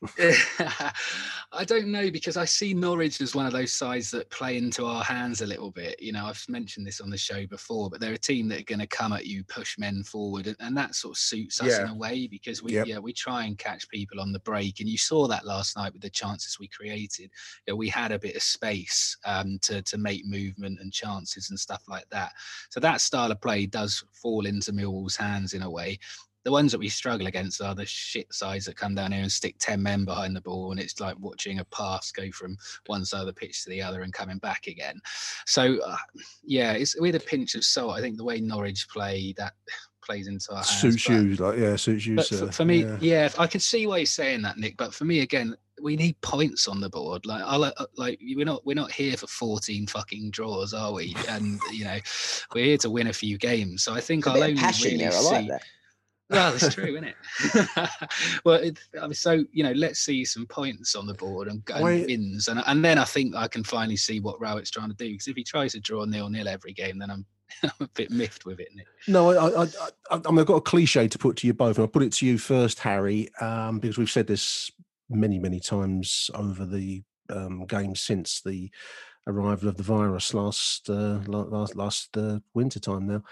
[1.54, 4.86] I don't know because I see Norwich as one of those sides that play into
[4.86, 6.02] our hands a little bit.
[6.02, 8.64] You know, I've mentioned this on the show before, but they're a team that are
[8.64, 11.68] going to come at you, push men forward, and, and that sort of suits us
[11.68, 11.84] yeah.
[11.84, 12.88] in a way because we, yep.
[12.88, 15.94] yeah, we try and catch people on the break, and you saw that last night
[15.94, 17.30] with the chances we created.
[17.68, 21.52] You know, we had a bit of space um, to to make movement and chances
[21.52, 22.32] and stuff like that.
[22.72, 26.00] So that style of play does fall into Millwall's hands in a way
[26.44, 29.32] the ones that we struggle against are the shit sides that come down here and
[29.32, 33.06] stick 10 men behind the ball and it's like watching a pass go from one
[33.06, 35.00] side of the pitch to the other and coming back again
[35.46, 35.98] so uh,
[36.44, 39.54] yeah it's with a pinch of salt i think the way norwich play that
[40.04, 42.98] plays into our suits hands, you like yeah suits you for, for, me yeah.
[43.02, 43.30] yeah.
[43.38, 46.68] i can see why you're saying that nick but for me again we need points
[46.68, 50.32] on the board like i uh, like we're not we're not here for 14 fucking
[50.32, 52.00] draws are we and you know
[52.54, 55.26] we're here to win a few games so i think i'll only really there, see
[55.26, 55.64] like that
[56.32, 57.16] well, it's true, isn't it?
[58.46, 61.62] well, it, I mean, so you know, let's see some points on the board and,
[61.74, 64.96] and wins, and and then I think I can finally see what Rowett's trying to
[64.96, 65.12] do.
[65.12, 67.26] Because if he tries to draw nil nil every game, then I'm
[67.64, 68.70] I'm a bit miffed with it.
[68.76, 68.88] Nick.
[69.08, 69.68] No, I, I,
[70.10, 72.04] I, I mean, I've got a cliche to put to you both, and I'll put
[72.04, 74.72] it to you first, Harry, um, because we've said this
[75.10, 78.70] many, many times over the um, game since the
[79.28, 83.24] arrival of the virus last uh, last last uh, winter time now.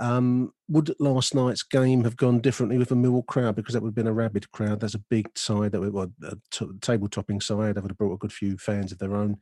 [0.00, 3.54] Um, would last night's game have gone differently with a Millwall crowd?
[3.54, 4.80] Because that would have been a rabid crowd.
[4.80, 7.74] That's a big side that would well, a t- table topping side.
[7.74, 9.36] That would have brought a good few fans of their own.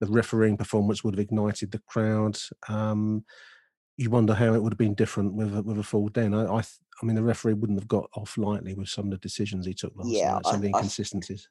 [0.00, 2.38] The refereeing performance would have ignited the crowd.
[2.68, 3.24] Um,
[3.96, 6.34] you wonder how it would have been different with a, with a full den.
[6.34, 9.18] I, I, I, mean, the referee wouldn't have got off lightly with some of the
[9.18, 11.48] decisions he took last yeah, night, some I, of the inconsistencies.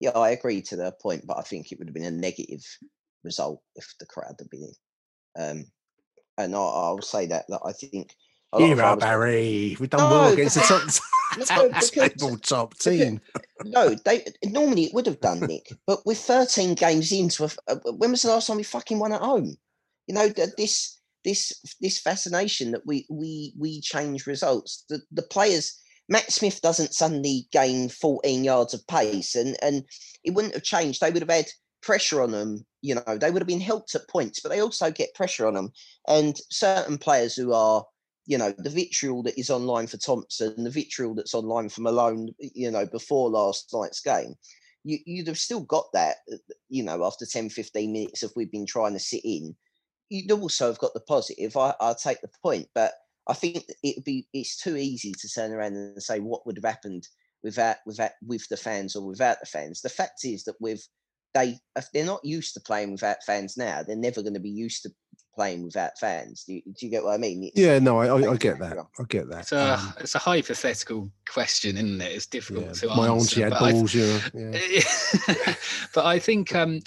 [0.00, 2.64] yeah, I agree to the point, but I think it would have been a negative
[3.22, 4.72] result if the crowd had been in.
[5.38, 5.66] Um,
[6.38, 8.14] and I, I'll say that that I think.
[8.56, 9.76] Here are Barry.
[9.78, 10.80] We've done no, well against the top,
[11.50, 13.20] no, because, top team.
[13.64, 17.76] no, they normally it would have done Nick, but with 13 games into a, uh,
[17.96, 19.56] when was the last time we fucking won at home?
[20.06, 24.84] You know that this this this fascination that we we we change results.
[24.88, 25.78] The the players.
[26.08, 29.82] Matt Smith doesn't suddenly gain 14 yards of pace, and and
[30.22, 31.00] it wouldn't have changed.
[31.00, 31.46] They would have had
[31.82, 32.64] pressure on them.
[32.82, 35.54] You know, they would have been helped at points, but they also get pressure on
[35.54, 35.72] them.
[36.08, 37.84] And certain players who are,
[38.26, 42.30] you know, the vitriol that is online for Thompson, the vitriol that's online for Malone,
[42.38, 44.34] you know, before last night's game,
[44.84, 46.36] you, you'd have still got that, uh,
[46.68, 49.56] you know, after 10, 15 minutes if we've been trying to sit in.
[50.08, 51.56] You'd also have got the positive.
[51.56, 52.92] I, I'll take the point, but
[53.26, 56.64] I think it'd be it's too easy to turn around and say what would have
[56.64, 57.08] happened
[57.42, 59.80] without without with the fans or without the fans.
[59.80, 60.86] The fact is that with
[61.36, 64.50] they if they're not used to playing without fans now, they're never going to be
[64.50, 64.90] used to
[65.34, 66.44] playing without fans.
[66.44, 67.44] Do you, do you get what I mean?
[67.44, 68.78] It's, yeah, no, I, I, I, get that.
[68.78, 69.40] I get that.
[69.40, 72.12] It's a, um, it's a hypothetical question, isn't it?
[72.12, 73.40] It's difficult yeah, to my answer.
[73.40, 74.18] My auntie had balls, yeah.
[74.34, 75.54] yeah.
[75.94, 76.80] but I think um,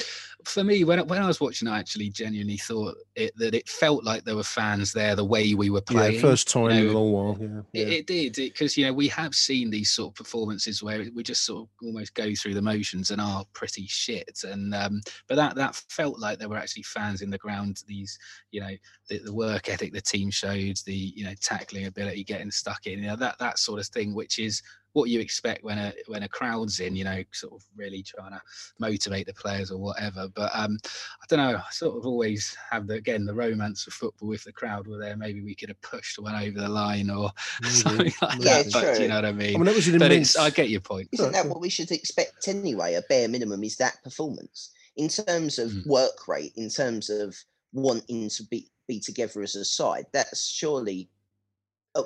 [0.49, 4.03] for me, when when I was watching, I actually genuinely thought it, that it felt
[4.03, 6.15] like there were fans there the way we were playing.
[6.15, 7.37] Yeah, first time you know, in a long while.
[7.39, 7.85] Yeah, yeah.
[7.85, 11.23] It, it, did because you know we have seen these sort of performances where we
[11.23, 14.39] just sort of almost go through the motions and are pretty shit.
[14.43, 17.83] And um, but that that felt like there were actually fans in the ground.
[17.87, 18.17] These
[18.51, 18.71] you know
[19.07, 22.99] the, the work ethic the team showed, the you know tackling ability, getting stuck in,
[22.99, 24.61] you know that that sort of thing, which is
[24.93, 28.31] what you expect when a when a crowd's in, you know, sort of really trying
[28.31, 28.41] to
[28.79, 30.27] motivate the players or whatever.
[30.27, 30.77] But um,
[31.21, 31.57] I don't know.
[31.57, 34.33] I sort of always have the again the romance of football.
[34.33, 37.31] If the crowd were there, maybe we could have pushed one over the line or
[37.61, 37.73] maybe.
[37.73, 38.71] something like yeah, that.
[38.71, 38.81] True.
[38.81, 39.55] But you know what I mean?
[39.55, 40.37] I mean, that was an but immense...
[40.37, 41.09] I get your point.
[41.11, 42.95] Isn't that what we should expect anyway?
[42.95, 45.87] A bare minimum is that performance in terms of mm.
[45.87, 47.35] work rate, in terms of
[47.73, 50.05] wanting to be be together as a side.
[50.13, 51.09] That's surely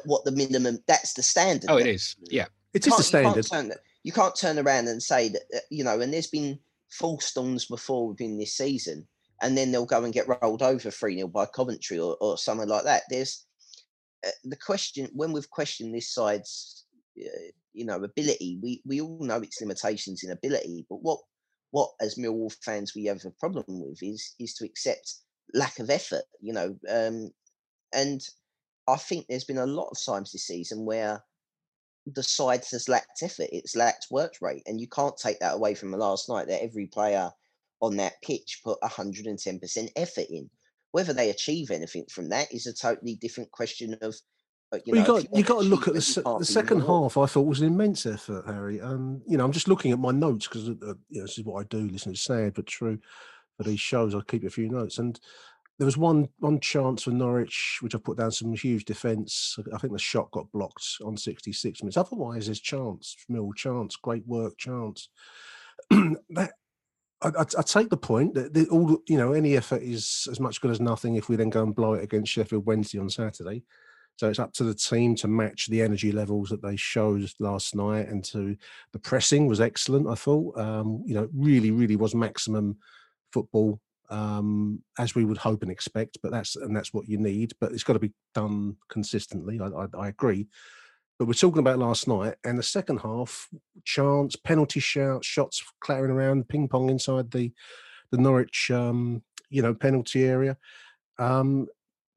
[0.05, 0.79] what the minimum.
[0.87, 1.69] That's the standard.
[1.69, 2.15] Oh, it is.
[2.29, 2.47] Yeah.
[2.73, 3.45] It is just a standard.
[3.45, 3.71] You can't, turn,
[4.03, 6.59] you can't turn around and say that, you know, and there's been
[6.89, 9.07] false storms before within this season,
[9.41, 12.67] and then they'll go and get rolled over 3 0 by Coventry or, or something
[12.67, 13.03] like that.
[13.09, 13.45] There's
[14.25, 16.85] uh, the question when we've questioned this side's,
[17.19, 21.19] uh, you know, ability, we, we all know its limitations in ability, but what
[21.71, 25.15] what as Millwall fans we have a problem with is is to accept
[25.53, 26.75] lack of effort, you know.
[26.89, 27.31] Um,
[27.93, 28.21] and
[28.87, 31.23] I think there's been a lot of times this season where
[32.05, 35.73] the side has lacked effort, it's lacked work rate, and you can't take that away
[35.73, 36.47] from last night.
[36.47, 37.31] That every player
[37.81, 40.49] on that pitch put 110% effort in.
[40.91, 44.15] Whether they achieve anything from that is a totally different question of.
[44.71, 47.17] Uh, you, well, know, you got you got to look at the, the second half.
[47.17, 48.81] I thought was an immense effort, Harry.
[48.81, 51.43] Um, you know, I'm just looking at my notes because uh, you know, this is
[51.43, 51.87] what I do.
[51.87, 52.99] Listen, it's sad but true.
[53.57, 55.19] For these shows, I keep a few notes, and
[55.79, 59.57] there was one one chance for Norwich, which I put down some huge defence.
[59.73, 61.97] I think the shot got blocked on 66 minutes.
[61.97, 65.09] Otherwise, there's chance, Mill chance, great work, chance.
[65.89, 66.51] that
[67.21, 70.39] I, I, I, take the point that the, all you know, any effort is as
[70.39, 73.09] much good as nothing if we then go and blow it against Sheffield Wednesday on
[73.09, 73.63] Saturday.
[74.17, 77.75] So it's up to the team to match the energy levels that they showed last
[77.75, 78.55] night, and to
[78.91, 80.07] the pressing was excellent.
[80.07, 82.77] I thought, um, you know, really, really was maximum
[83.31, 83.79] football
[84.13, 86.19] um, as we would hope and expect.
[86.21, 87.53] But that's and that's what you need.
[87.59, 89.59] But it's got to be done consistently.
[89.59, 90.47] I, I, I agree.
[91.17, 93.47] But we're talking about last night and the second half,
[93.83, 97.51] chance, penalty shout, shots clattering around, ping pong inside the
[98.11, 100.57] the Norwich, um, you know, penalty area.
[101.17, 101.67] Um,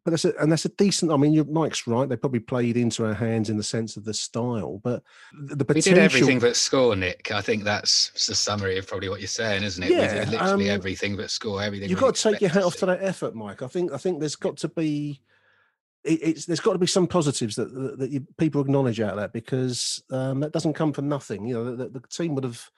[0.06, 1.10] but that's a, and that's a decent.
[1.10, 2.08] I mean, Mike's right.
[2.08, 5.02] They probably played into our hands in the sense of the style, but
[5.36, 5.94] the, the potential.
[5.94, 7.32] We did everything but score, Nick.
[7.32, 9.90] I think that's the summary of probably what you're saying, isn't it?
[9.90, 11.60] Yeah, literally um, everything but score.
[11.60, 11.90] Everything.
[11.90, 13.62] You've got to take your hat off to that effort, Mike.
[13.62, 13.92] I think.
[13.92, 15.20] I think there's got to be.
[16.04, 19.10] It, it's there's got to be some positives that that, that you, people acknowledge out
[19.10, 21.46] of that because um, that doesn't come for nothing.
[21.46, 22.70] You know, the, the team would have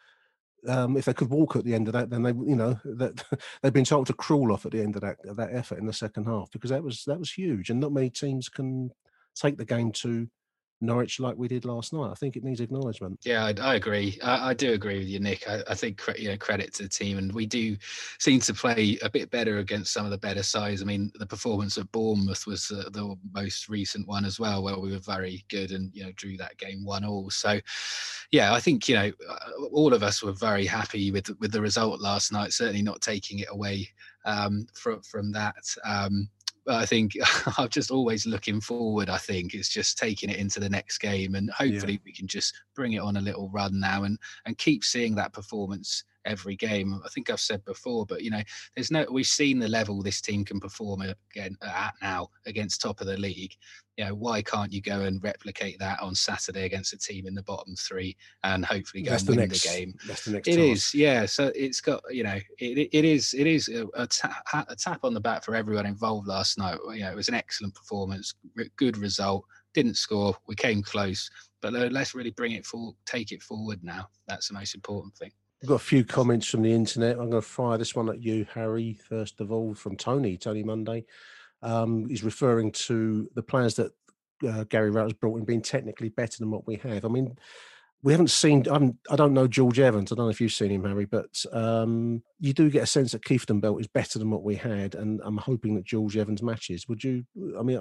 [0.67, 3.25] um, if they could walk at the end of that, then they, you know, that
[3.63, 5.93] they've been told to crawl off at the end of that that effort in the
[5.93, 8.91] second half because that was that was huge, and not many teams can
[9.35, 10.29] take the game to
[10.81, 12.11] Norwich like we did last night.
[12.11, 13.21] I think it needs acknowledgement.
[13.25, 14.19] Yeah, I, I agree.
[14.23, 15.49] I, I, do agree with you, Nick.
[15.49, 17.77] I, I think you know credit to the team, and we do
[18.19, 20.81] seem to play a bit better against some of the better sides.
[20.81, 24.79] I mean, the performance at Bournemouth was uh, the most recent one as well, where
[24.79, 27.31] we were very good and you know drew that game one all.
[27.31, 27.59] So,
[28.31, 31.61] yeah, I think you know uh, all of us were very happy with with the
[31.61, 32.53] result last night.
[32.53, 33.89] Certainly not taking it away
[34.25, 35.65] um, from from that.
[35.85, 36.29] Um,
[36.69, 37.13] I think
[37.59, 39.09] I'm just always looking forward.
[39.09, 42.05] I think it's just taking it into the next game, and hopefully yeah.
[42.05, 45.33] we can just bring it on a little run now and and keep seeing that
[45.33, 47.01] performance every game.
[47.05, 48.43] I think I've said before, but you know,
[48.77, 49.05] there's no.
[49.11, 53.17] We've seen the level this team can perform again at now against top of the
[53.17, 53.55] league.
[53.97, 57.35] You know, why can't you go and replicate that on Saturday against a team in
[57.35, 59.95] the bottom three and hopefully go that's and the win next, the game?
[60.07, 60.47] That's the next.
[60.47, 61.27] It is, yeah.
[61.27, 65.01] So it's got, you know, it, it is, it is a, a, ta- a tap
[65.03, 66.79] on the back for everyone involved last night.
[66.93, 68.35] You know, it was an excellent performance,
[68.77, 69.45] good result.
[69.75, 71.29] Didn't score, we came close,
[71.61, 74.09] but let's really bring it forward, take it forward now.
[74.29, 75.33] That's the most important thing.
[75.61, 77.19] We've got a few comments from the internet.
[77.19, 80.63] I'm going to fire this one at you, Harry, first of all, from Tony, Tony
[80.63, 81.05] Monday.
[81.63, 83.93] Um, he's referring to the players that
[84.49, 87.05] uh, Gary Rowett's brought in being technically better than what we have.
[87.05, 87.37] I mean,
[88.03, 88.65] we haven't seen.
[88.71, 90.13] I'm, I don't know George Evans.
[90.13, 93.11] I don't know if you've seen him, Harry, but um, you do get a sense
[93.11, 96.87] that Kieftenbeld is better than what we had, and I'm hoping that George Evans matches.
[96.89, 97.25] Would you?
[97.59, 97.81] I mean,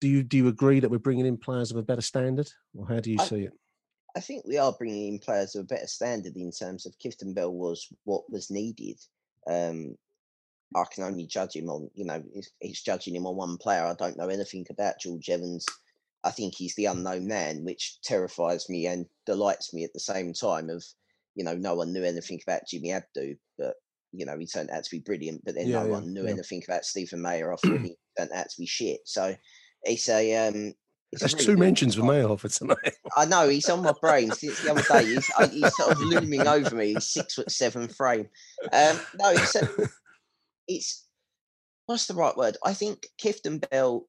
[0.00, 2.86] do you do you agree that we're bringing in players of a better standard, or
[2.86, 3.52] how do you I, see it?
[4.16, 7.52] I think we are bringing in players of a better standard in terms of Kieftenbeld
[7.52, 8.98] was what was needed.
[9.46, 9.96] Um,
[10.74, 12.22] I can only judge him on, you know,
[12.60, 13.84] he's, judging him on one player.
[13.84, 15.64] I don't know anything about George Evans.
[16.24, 20.32] I think he's the unknown man, which terrifies me and delights me at the same
[20.32, 20.68] time.
[20.68, 20.84] Of,
[21.34, 23.76] you know, no one knew anything about Jimmy Abdou, but
[24.12, 25.44] you know, he turned out to be brilliant.
[25.44, 26.30] But then Yeah, no yeah, one knew yeah.
[26.30, 27.52] anything about Stephen Mayer.
[27.52, 29.00] I thought he turned out to be shit.
[29.04, 29.34] So
[29.82, 30.74] it's a um,
[31.12, 32.94] There's really two mentions for for tonight.
[33.16, 35.14] I know he's on my brain since the other day.
[35.14, 36.94] He's, he's sort of looming over me.
[36.94, 38.28] He's six foot seven frame.
[38.72, 39.68] Um, no, it's a,
[40.68, 41.06] it's
[41.86, 42.56] what's the right word?
[42.64, 44.02] I think Kieftenbeld.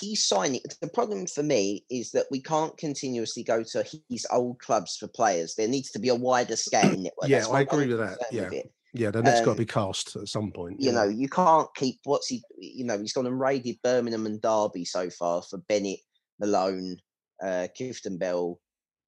[0.00, 0.60] He's signing.
[0.82, 5.08] The problem for me is that we can't continuously go to his old clubs for
[5.08, 5.54] players.
[5.54, 7.26] There needs to be a wider scouting network.
[7.28, 8.50] Yeah, That's I agree with that, yeah.
[8.52, 8.70] it.
[8.92, 10.80] Yeah, the net's got Um, to be cast at some point.
[10.80, 10.96] You yeah.
[10.96, 12.42] know, you can't keep what's he.
[12.58, 16.00] You know, he's gone and raided Birmingham and Derby so far for Bennett,
[16.40, 16.96] Malone,
[17.42, 18.56] uh, Kieftenbeld,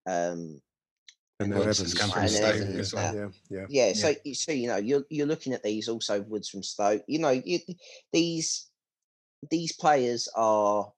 [0.06, 0.60] um,
[1.40, 1.94] and now Evans.
[1.94, 3.14] come from Stoke as well.
[3.14, 3.66] Yeah, yeah.
[3.68, 7.02] yeah, so you so you know you're you're looking at these also Woods from Stoke.
[7.06, 7.58] You know, you,
[8.12, 8.70] these
[9.50, 10.92] these players are,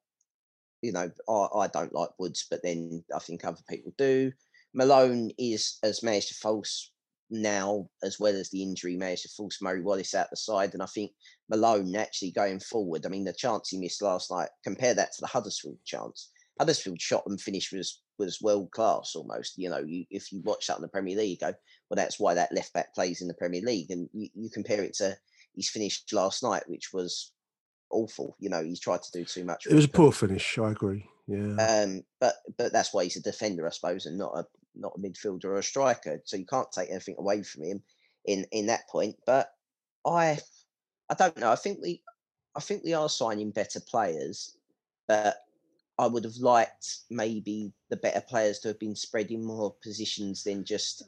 [0.82, 4.32] you know, I, I don't like Woods, but then I think other people do.
[4.74, 6.91] Malone is has managed to false
[7.32, 10.82] now as well as the injury managed to force Murray Wallace out the side, and
[10.82, 11.12] I think
[11.50, 13.06] Malone actually going forward.
[13.06, 14.50] I mean, the chance he missed last night.
[14.62, 16.30] Compare that to the Huddersfield chance.
[16.60, 19.54] Huddersfield shot and finish was was world class almost.
[19.56, 21.54] You know, you, if you watch that in the Premier League, you go,
[21.88, 23.90] well, that's why that left back plays in the Premier League.
[23.90, 25.16] And you, you compare it to
[25.56, 27.32] his finish last night, which was
[27.90, 28.36] awful.
[28.38, 29.66] You know, he's tried to do too much.
[29.66, 30.58] It was a poor finish.
[30.58, 31.08] I agree.
[31.26, 31.54] Yeah.
[31.56, 34.44] Um, but but that's why he's a defender, I suppose, and not a
[34.74, 36.20] not a midfielder or a striker.
[36.24, 37.82] So you can't take anything away from him
[38.24, 39.16] in in that point.
[39.26, 39.52] But
[40.06, 40.38] I
[41.10, 41.50] I don't know.
[41.50, 42.02] I think we
[42.54, 44.56] I think we are signing better players,
[45.08, 45.36] but
[45.98, 50.42] I would have liked maybe the better players to have been spread in more positions
[50.42, 51.02] than just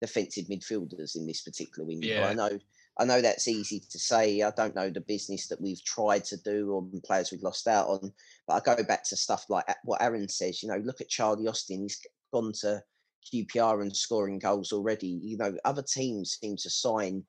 [0.00, 2.08] defensive midfielders in this particular window.
[2.08, 2.28] Yeah.
[2.28, 2.58] I know
[2.98, 4.42] I know that's easy to say.
[4.42, 7.86] I don't know the business that we've tried to do or players we've lost out
[7.86, 8.12] on.
[8.46, 10.62] But I go back to stuff like what Aaron says.
[10.62, 11.82] You know, look at Charlie Austin.
[11.82, 12.82] He's gone to
[13.32, 15.18] QPR and scoring goals already.
[15.22, 17.24] You know, other teams seem to sign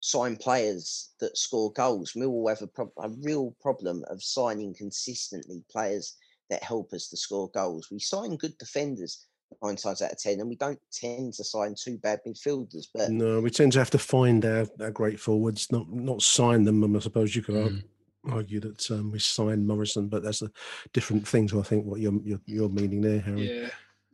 [0.00, 2.12] sign players that score goals.
[2.16, 6.14] Millwall have a, prob- a real problem of signing consistently players
[6.50, 7.88] that help us to score goals.
[7.90, 9.26] We sign good defenders
[9.62, 12.86] nine times out of ten, and we don't tend to sign two bad midfielders.
[12.94, 16.64] But No, we tend to have to find our, our great forwards, not not sign
[16.64, 16.84] them.
[16.84, 17.82] And I suppose you could Mm.
[18.24, 20.50] argue that um, we signed Morison, but that's a
[20.92, 23.50] different thing to I think what you're you're, you're meaning there, Harry.
[23.62, 23.70] Yeah,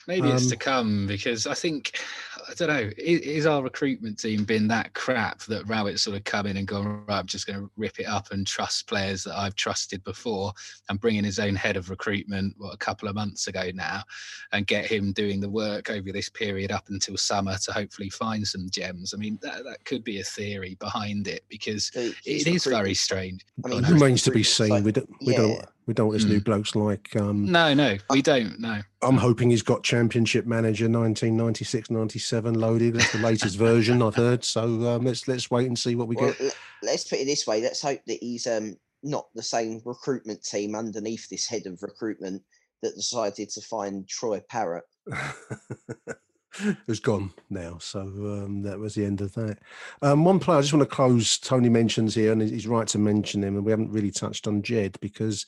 [0.06, 2.00] maybe it's to Um, come because I think
[2.48, 2.90] I don't know.
[2.98, 6.66] Is, is our recruitment team been that crap that Rowett's sort of come in and
[6.66, 7.18] gone right?
[7.18, 10.52] I'm just going to rip it up and trust players that I've trusted before,
[10.88, 14.02] and bring in his own head of recruitment what a couple of months ago now,
[14.52, 18.46] and get him doing the work over this period up until summer to hopefully find
[18.46, 19.14] some gems.
[19.14, 22.94] I mean, that that could be a theory behind it because the- it is very
[22.94, 23.44] strange.
[23.64, 24.68] I mean, It remains to be seen.
[24.68, 25.38] like- we don't we yeah.
[25.38, 26.44] don't we don't want this new Mm.
[26.44, 28.58] blokes like um, No, no, we don't.
[28.58, 28.80] No.
[29.02, 32.94] I'm hoping he's got Championship Manager 1996 97 loaded.
[32.94, 34.44] That's the latest version I've heard.
[34.44, 36.40] So um, let's let's wait and see what we Well, get.
[36.40, 36.50] le-
[36.82, 37.60] let's put it this way.
[37.60, 42.42] Let's hope that he's um, not the same recruitment team underneath this head of recruitment
[42.82, 44.84] that decided to find Troy Parrott.
[46.86, 47.78] Who's gone now?
[47.78, 49.58] So um, that was the end of that.
[50.02, 51.38] Um, one player I just want to close.
[51.38, 54.62] Tony mentions here, and he's right to mention him, and we haven't really touched on
[54.62, 55.46] Jed because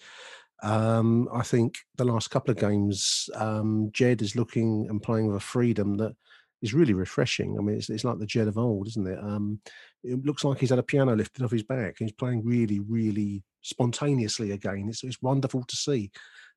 [0.63, 5.37] um, I think the last couple of games, um, Jed is looking and playing with
[5.37, 6.15] a freedom that
[6.63, 7.57] is really refreshing.
[7.59, 9.19] I mean, it's, it's like the Jed of old, isn't it?
[9.19, 9.61] Um,
[10.03, 11.97] it looks like he's had a piano lifted off his back.
[11.99, 14.87] He's playing really, really spontaneously again.
[14.89, 16.11] It's, it's wonderful to see.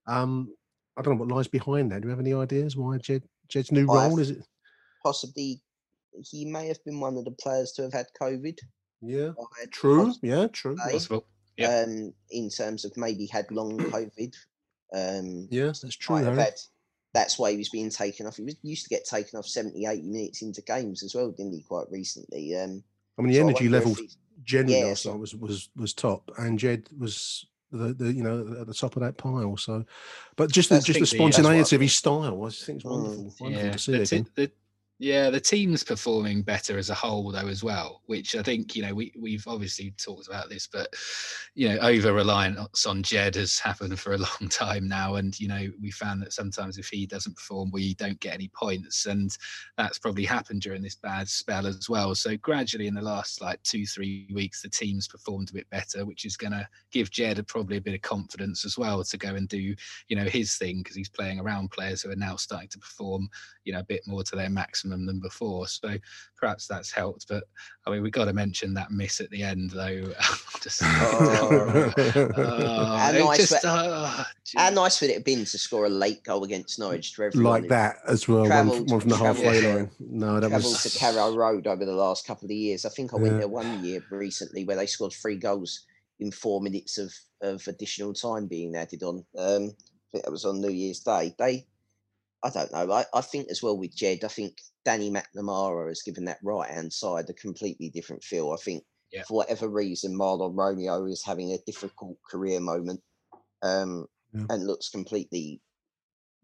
[0.08, 0.54] Um,
[0.98, 2.02] I don't know what lies behind that.
[2.02, 4.44] Do you have any ideas why Jed Jed's new I role is it?
[5.04, 5.62] Possibly,
[6.32, 8.58] he may have been one of the players to have had COVID.
[9.02, 9.32] Yeah,
[9.62, 10.06] I'd true.
[10.06, 10.78] possibly Yeah, true.
[10.86, 11.26] say, Possible.
[11.58, 11.84] Yeah.
[11.88, 14.36] Um, in terms of maybe had long COVID.
[14.94, 16.18] Um, Yes, that's true.
[16.18, 16.38] Harry.
[16.38, 16.56] had,
[17.14, 18.38] that's why he was being taken off.
[18.38, 21.54] He was, used to get taken off 70, 80 minutes into games as well, didn't
[21.54, 21.62] he?
[21.64, 22.56] Quite recently.
[22.56, 22.84] Um,
[23.18, 23.96] I mean, the so energy level
[24.44, 28.24] generally Yeah, last so- night was was was top, and Jed was the, the you
[28.24, 29.58] know at the top of that pile.
[29.58, 29.86] So,
[30.36, 32.50] but just the, just the think the- that's what I spontaneity of his style, I
[32.50, 33.34] just think it's Mm, wonderful.
[33.40, 34.52] Wonderful Yeah, to see the, t- the
[35.02, 38.82] Yeah, the team's performing better as a whole though as well, which I think you
[38.82, 40.94] know we we've obviously talked about this, but
[41.56, 45.48] you know over reliance on Jed has happened for a long time now, and you
[45.48, 49.32] know we found that sometimes if he doesn't perform, we don't get any points, and
[49.78, 52.14] that's probably happened during this bad spell as well.
[52.14, 56.06] So gradually in the last like two three weeks, the team's performed a bit better,
[56.06, 59.36] which is going to give Jed probably a bit of confidence as well to go
[59.36, 59.58] and do
[60.10, 63.30] you know his thing because he's playing around players who are now starting to perform
[63.64, 65.68] you know a bit more to their maximum maximum than before.
[65.68, 65.96] So
[66.38, 67.28] perhaps that's helped.
[67.28, 67.44] But
[67.86, 70.14] I mean, we've got to mention that miss at the end, though.
[70.62, 71.94] just, oh,
[72.38, 74.26] oh, how, nice just, for, oh,
[74.56, 77.62] how nice for it have been to score a late goal against Norwich to everyone.
[77.62, 79.92] Like that as well, travelled, one, from the halfway line.
[80.00, 82.86] No, that was to Carrow Road over the last couple of years.
[82.86, 83.40] I think I went yeah.
[83.40, 85.86] there one year recently where they scored three goals
[86.20, 89.24] in four minutes of, of additional time being added on.
[89.38, 91.34] Um, I think that was on New Year's Day.
[91.38, 91.66] They
[92.44, 92.92] I don't know.
[92.92, 96.70] I, I think as well with Jed, I think Danny McNamara has given that right
[96.70, 98.52] hand side a completely different feel.
[98.52, 99.24] I think yeah.
[99.28, 103.02] for whatever reason, Mahlon Romeo is having a difficult career moment
[103.62, 104.46] um, yeah.
[104.50, 105.62] and looks completely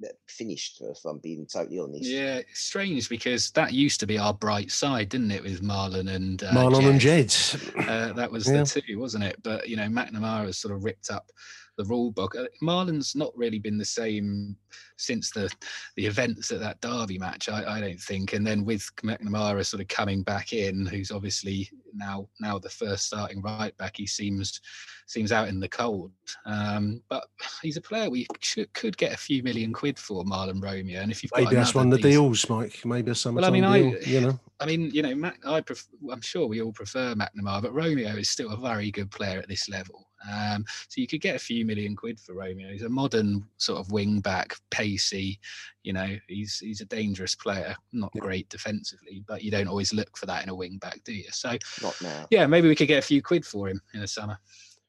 [0.04, 2.06] uh, finished, if I'm being totally honest.
[2.06, 6.14] Yeah, it's strange because that used to be our bright side, didn't it, with Mahlon
[6.14, 6.92] and uh, Mahlon Jed.
[6.92, 7.88] and Jed.
[7.90, 8.64] Uh, that was yeah.
[8.64, 9.42] the two, wasn't it?
[9.44, 11.32] But you know, McNamara has sort of ripped up
[11.78, 12.36] the rule book.
[12.36, 14.56] Uh, Mahlon's not really been the same
[14.98, 15.52] since the
[15.96, 18.34] the events at that Derby match, I, I don't think.
[18.34, 23.06] And then with McNamara sort of coming back in, who's obviously now now the first
[23.06, 24.62] starting right back, he seems
[25.08, 26.12] seems out in the cold.
[26.46, 27.26] Um, but
[27.62, 31.02] he's a player we should, could get a few million quid for, Mahlon Romeo.
[31.02, 32.84] And if you've maybe that's one of the deals, Mike.
[32.86, 34.40] Maybe a summertime well, I mean, deal, I, you know.
[34.60, 38.16] I mean, you know, Mac, I pref- I'm sure we all prefer McNamara, but Romeo
[38.16, 40.08] is still a very good player at this level.
[40.32, 42.72] Um, so you could get a few million quid for Romeo.
[42.72, 45.40] He's a modern sort of wing back, pacey.
[45.84, 47.76] You know, he's he's a dangerous player.
[47.92, 48.22] Not yeah.
[48.22, 51.26] great defensively, but you don't always look for that in a wing back, do you?
[51.32, 52.26] So, not now.
[52.32, 54.40] Yeah, maybe we could get a few quid for him in the summer.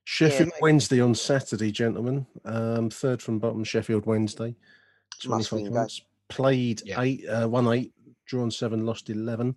[0.05, 2.25] Sheffield yeah, Wednesday on Saturday, gentlemen.
[2.45, 4.55] Um, third from bottom, Sheffield Wednesday.
[5.21, 6.03] Twenty-five points.
[6.29, 7.01] Played yeah.
[7.03, 7.93] eight, uh, one eight,
[8.27, 9.57] drawn seven, lost eleven.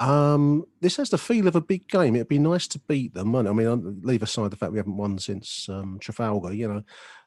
[0.00, 2.14] Um, this has the feel of a big game.
[2.14, 3.34] It'd be nice to beat them.
[3.34, 6.52] I mean, leave aside the fact we haven't won since um, Trafalgar.
[6.52, 6.82] You know,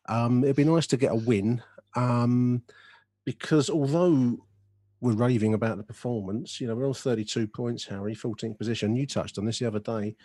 [0.07, 1.61] um, it'd be nice to get a win
[1.95, 2.63] um,
[3.25, 4.37] because although
[5.01, 8.95] we're raving about the performance, you know, we're on 32 points, Harry, 14th position.
[8.95, 10.15] You touched on this the other day.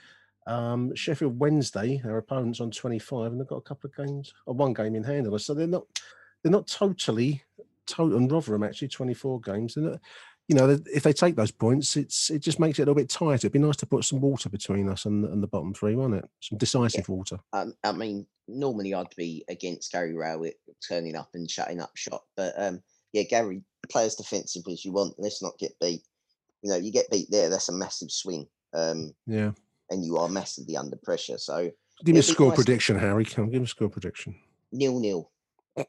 [0.47, 4.55] Um, Sheffield Wednesday, our opponents on 25, and they've got a couple of games, or
[4.55, 5.47] one game in hand on us.
[5.47, 5.85] So they're not,
[6.43, 7.43] they're not totally,
[7.87, 9.75] total, and Rotherham actually 24 games.
[9.75, 10.01] They're not,
[10.49, 13.09] you know, if they take those points, it's it just makes it a little bit
[13.09, 13.35] tighter.
[13.35, 16.23] It'd be nice to put some water between us and, and the bottom three, wouldn't
[16.23, 16.31] it?
[16.41, 17.15] Some decisive yeah.
[17.15, 17.39] water.
[17.53, 20.55] Um, I mean, normally I'd be against Gary Rowett
[20.87, 22.81] turning up and shutting up shop, but um,
[23.13, 25.15] yeah, Gary play as defensive as you want.
[25.19, 26.03] Let's not get beat.
[26.63, 28.47] You know, you get beat there, that's a massive swing.
[28.73, 29.51] Um, yeah,
[29.91, 31.39] and you are massively under pressure.
[31.39, 31.73] So,
[32.05, 33.25] give me a score nice prediction, Harry.
[33.25, 34.37] Come, give me a score prediction.
[34.71, 35.31] Nil nil.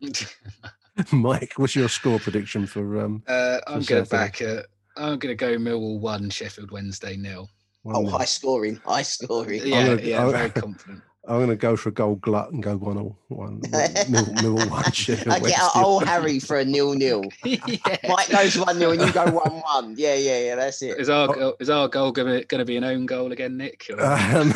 [1.12, 3.00] Mike, what's your score prediction for?
[3.00, 4.66] Um, uh, I'm going to back it.
[4.96, 7.48] I'm going to go Millwall one, Sheffield Wednesday nil.
[7.84, 9.62] Oh, high scoring, high scoring.
[9.64, 11.02] Yeah, gonna, yeah, I'm, very confident.
[11.28, 13.60] I'm going to go for a gold glut and go one all one
[14.08, 14.92] nil, nil one.
[14.92, 17.22] Sheffield I get old Harry for a nil nil.
[17.44, 17.58] yeah.
[18.08, 19.94] Mike goes one nil and you go one one.
[19.98, 20.54] Yeah, yeah, yeah.
[20.54, 20.98] That's it.
[20.98, 21.54] Is our oh.
[21.60, 23.90] is our goal going to be an own goal again, Nick?
[23.98, 24.54] Um,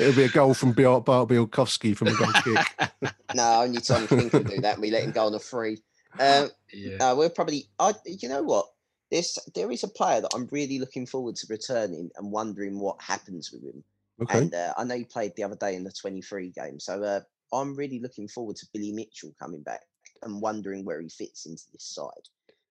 [0.00, 3.12] it'll be a goal from Bart Bialkowski from a goal kick.
[3.34, 4.78] no, only Tom King can do that.
[4.78, 5.78] We let him go on a free.
[6.18, 6.96] Uh, yeah.
[6.96, 7.68] Uh, we're probably.
[7.78, 7.92] I.
[8.06, 8.66] You know what?
[9.10, 13.00] This there is a player that I'm really looking forward to returning and wondering what
[13.02, 13.84] happens with him
[14.22, 14.38] Okay.
[14.38, 16.80] And uh, I know you played the other day in the 23 game.
[16.80, 17.20] So uh,
[17.52, 19.82] I'm really looking forward to Billy Mitchell coming back
[20.22, 22.28] and wondering where he fits into this side.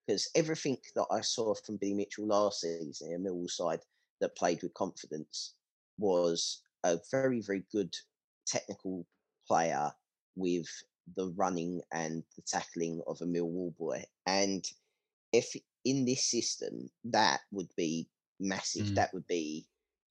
[0.07, 3.79] Because everything that I saw from Billy Mitchell last season, a Millwall side
[4.21, 5.53] that played with confidence,
[5.97, 7.95] was a very, very good
[8.45, 9.05] technical
[9.47, 9.91] player
[10.35, 10.67] with
[11.15, 14.03] the running and the tackling of a Millwall boy.
[14.25, 14.65] And
[15.31, 18.07] if in this system, that would be
[18.39, 18.87] massive.
[18.87, 18.95] Mm.
[18.95, 19.65] That would be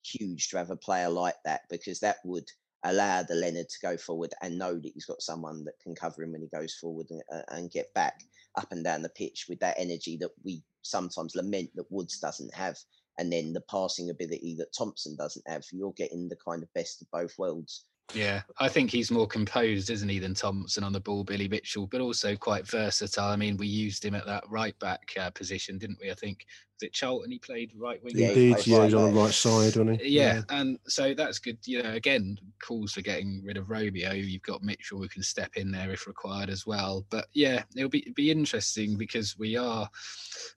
[0.05, 2.49] huge to have a player like that because that would
[2.85, 6.23] allow the Leonard to go forward and know that he's got someone that can cover
[6.23, 8.21] him when he goes forward and, uh, and get back
[8.57, 12.55] up and down the pitch with that energy that we sometimes lament that Woods doesn't
[12.55, 12.77] have.
[13.19, 15.65] And then the passing ability that Thompson doesn't have.
[15.73, 19.89] You're getting the kind of best of both worlds Yeah, I think he's more composed,
[19.89, 23.31] isn't he, than Thompson on the ball, Billy Mitchell, but also quite versatile.
[23.31, 26.11] I mean, we used him at that right back uh, position, didn't we?
[26.11, 26.45] I think
[26.85, 28.15] it Charlton he played right wing.
[28.17, 28.67] Yeah, he did.
[28.67, 30.09] Yeah, he's on the right side, wasn't he?
[30.09, 31.59] Yeah, yeah, and so that's good.
[31.65, 34.13] You know, again, calls for getting rid of Romeo.
[34.13, 37.05] You've got Mitchell who can step in there if required as well.
[37.11, 39.89] But yeah, it'll be be interesting because we are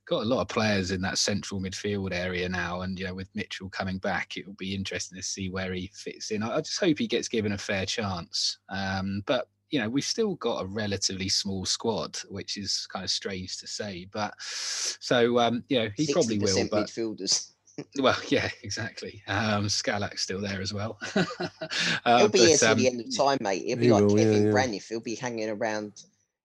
[0.08, 3.30] got a lot of players in that central midfield area now, and you know, with
[3.36, 6.44] Mitchell coming back, it will be interesting to see where he fits in.
[6.44, 8.60] I, I just hope he gets given a fair chance.
[8.70, 13.12] Um, but you know, we've still got a relatively small squad, which is kind of
[13.12, 14.08] strange to say.
[14.12, 16.68] But so, um, you know, he probably will.
[16.70, 17.52] But midfielders.
[18.00, 19.24] well, yeah, exactly.
[19.28, 20.98] Um, Skalak's still there as well.
[21.16, 23.64] uh, He'll be but, here till um, the end of time, mate.
[23.66, 24.54] He'll be he like will, Kevin yeah, yeah.
[24.54, 24.90] Braniff.
[24.90, 26.04] He'll be hanging around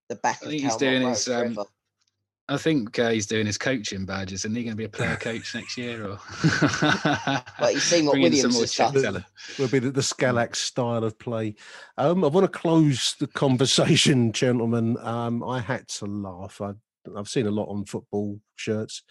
[0.09, 1.57] the back I think of he's doing his, um,
[2.49, 4.45] I think uh, he's doing his coaching badges.
[4.45, 6.05] Isn't he going to be a player coach next year?
[6.05, 6.19] Or
[7.61, 9.25] well, you see what Williams has done.
[9.59, 11.55] Will be the, the Skalak's style of play.
[11.97, 14.97] Um, I want to close the conversation, gentlemen.
[14.99, 16.61] Um, I had to laugh.
[16.61, 16.73] I,
[17.17, 19.03] I've seen a lot on football shirts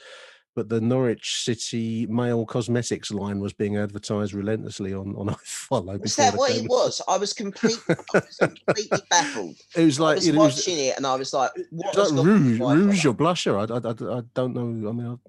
[0.55, 5.99] but the Norwich City male cosmetics line was being advertised relentlessly on on iFollow.
[6.01, 7.01] Was that what it was?
[7.07, 9.55] I was completely, I was completely baffled.
[9.75, 12.11] It was like I was you know, watching it, and I was like, "What?" Was
[12.11, 13.55] like rouge, rouge or blusher?
[13.57, 14.89] I, I, I, I, don't know.
[14.89, 15.19] I mean,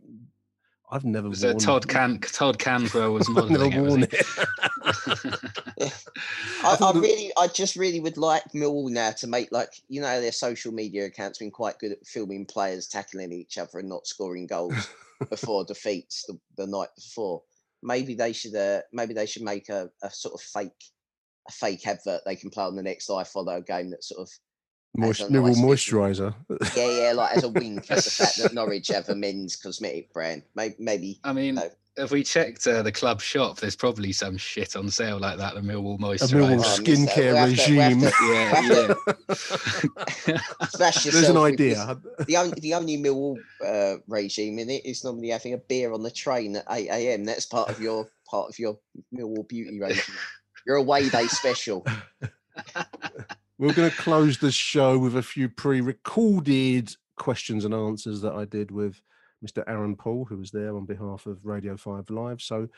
[0.92, 4.12] I've never was worn Todd Can Todd Cantwell was modeling never worn it.
[4.12, 4.26] it.
[6.62, 10.20] I, I, really, I just really would like Millwall now to make like you know
[10.20, 14.06] their social media accounts been quite good at filming players tackling each other and not
[14.06, 14.90] scoring goals
[15.30, 17.42] before defeats the, the night before.
[17.82, 20.84] Maybe they should, uh, maybe they should make a, a sort of fake,
[21.48, 24.30] a fake advert they can play on the next iFollow game that sort of
[24.94, 26.34] Moist, nice moisturizer.
[26.76, 30.12] Yeah, yeah, like as a wink at the fact that Norwich have a men's cosmetic
[30.12, 30.42] brand.
[30.54, 34.12] Maybe, maybe I mean, you know, if we checked uh, the club shop, there's probably
[34.12, 35.54] some shit on sale like that.
[35.54, 38.00] The Millwall moisturizer, a Millwall skincare regime.
[38.28, 38.60] yeah,
[40.26, 40.38] yeah.
[41.10, 41.98] There's an idea.
[42.26, 46.02] The only the only Millwall uh, regime in it is normally having a beer on
[46.02, 47.24] the train at 8 a.m.
[47.24, 48.78] That's part of your part of your
[49.14, 50.14] Millwall beauty regime.
[50.66, 51.84] You're a way day special.
[53.58, 58.44] We're going to close the show with a few pre-recorded questions and answers that I
[58.44, 59.00] did with
[59.44, 59.62] Mr.
[59.66, 62.40] Aaron Paul, who was there on behalf of Radio 5 Live.
[62.40, 62.68] So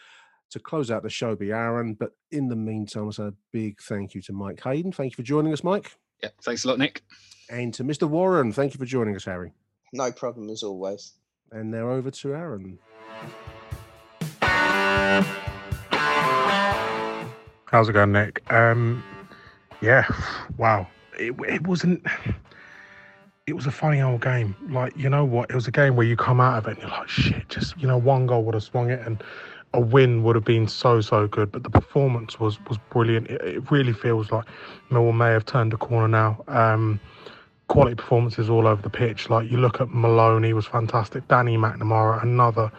[0.50, 1.94] to close out the show be Aaron.
[1.94, 4.92] But in the meantime, I say a big thank you to Mike Hayden.
[4.92, 5.92] Thank you for joining us, Mike.
[6.22, 7.02] Yeah, thanks a lot, Nick.
[7.50, 8.08] And to Mr.
[8.08, 9.52] Warren, thank you for joining us, Harry.
[9.92, 11.14] No problem as always.
[11.52, 12.78] And now over to Aaron.
[17.66, 18.52] How's it going, Nick?
[18.52, 19.02] Um,
[19.80, 20.06] yeah,
[20.56, 20.86] wow.
[21.18, 22.04] It, it wasn't.
[23.46, 24.56] It was a funny old game.
[24.68, 25.50] Like you know what?
[25.50, 27.48] It was a game where you come out of it and you're like, shit.
[27.48, 29.22] Just you know, one goal would have swung it, and
[29.74, 31.52] a win would have been so so good.
[31.52, 33.28] But the performance was was brilliant.
[33.28, 34.44] It, it really feels like
[34.90, 36.42] Millwall may have turned a corner now.
[36.48, 37.00] Um,
[37.68, 39.28] quality performances all over the pitch.
[39.30, 41.26] Like you look at Maloney was fantastic.
[41.28, 42.70] Danny McNamara, another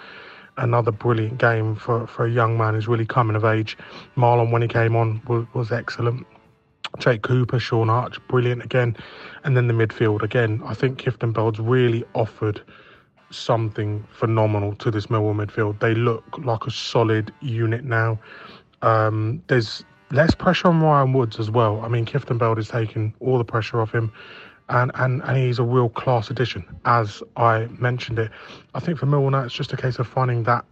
[0.57, 3.77] another brilliant game for, for a young man who's really coming of age.
[4.15, 6.25] Mahlon, when he came on, was, was excellent.
[6.99, 8.95] Jake Cooper, Sean Arch, brilliant again.
[9.43, 10.61] And then the midfield again.
[10.65, 12.61] I think Kieftenbeld's really offered
[13.31, 15.79] something phenomenal to this Millwall midfield.
[15.79, 18.19] They look like a solid unit now.
[18.81, 21.81] Um, there's less pressure on Ryan Woods as well.
[21.81, 24.11] I mean, Kieftenbeld is taking all the pressure off him.
[24.69, 28.31] And, and, and he's a real class addition, as I mentioned it.
[28.73, 30.65] I think for Millwall now, it's just a case of finding that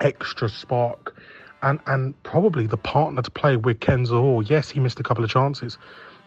[0.00, 1.16] extra spark
[1.62, 4.48] and and probably the partner to play with Ken Zohore.
[4.48, 5.78] Yes, he missed a couple of chances,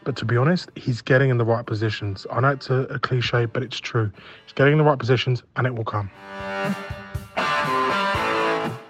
[0.04, 2.28] but to be honest, he's getting in the right positions.
[2.32, 4.12] I know it's a, a cliche, but it's true.
[4.46, 6.10] He's getting in the right positions, and it will come.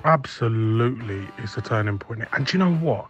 [0.05, 2.23] Absolutely, it's a turning point.
[2.33, 3.07] And do you know what?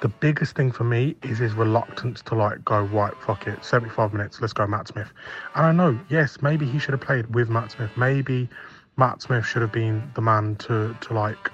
[0.00, 3.12] The biggest thing for me is his reluctance to like go right.
[3.26, 4.40] Fuck it, 75 minutes.
[4.40, 5.12] Let's go, Matt Smith.
[5.54, 7.90] And I know, yes, maybe he should have played with Matt Smith.
[7.96, 8.48] Maybe
[8.96, 11.50] Matt Smith should have been the man to to like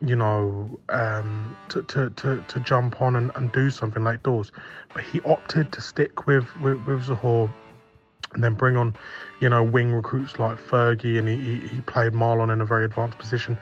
[0.00, 4.52] you know, um, to, to, to, to jump on and, and do something like those.
[4.92, 7.52] But he opted to stick with, with, with Zohore
[8.34, 8.94] and then bring on,
[9.40, 13.18] you know, wing recruits like Fergie and he, he, played Mahlon in a very advanced
[13.18, 13.56] position.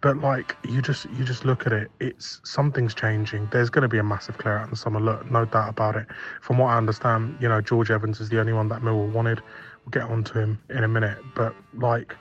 [0.00, 3.48] But like you just you just look at it, it's something's changing.
[3.50, 5.00] There's going to be a massive clear out in the summer.
[5.00, 6.06] Look, no doubt about it.
[6.42, 9.40] From what I understand, you know, George Evans is the only one that Millwall wanted.
[9.84, 11.18] We'll get on to him in a minute.
[11.34, 12.14] But like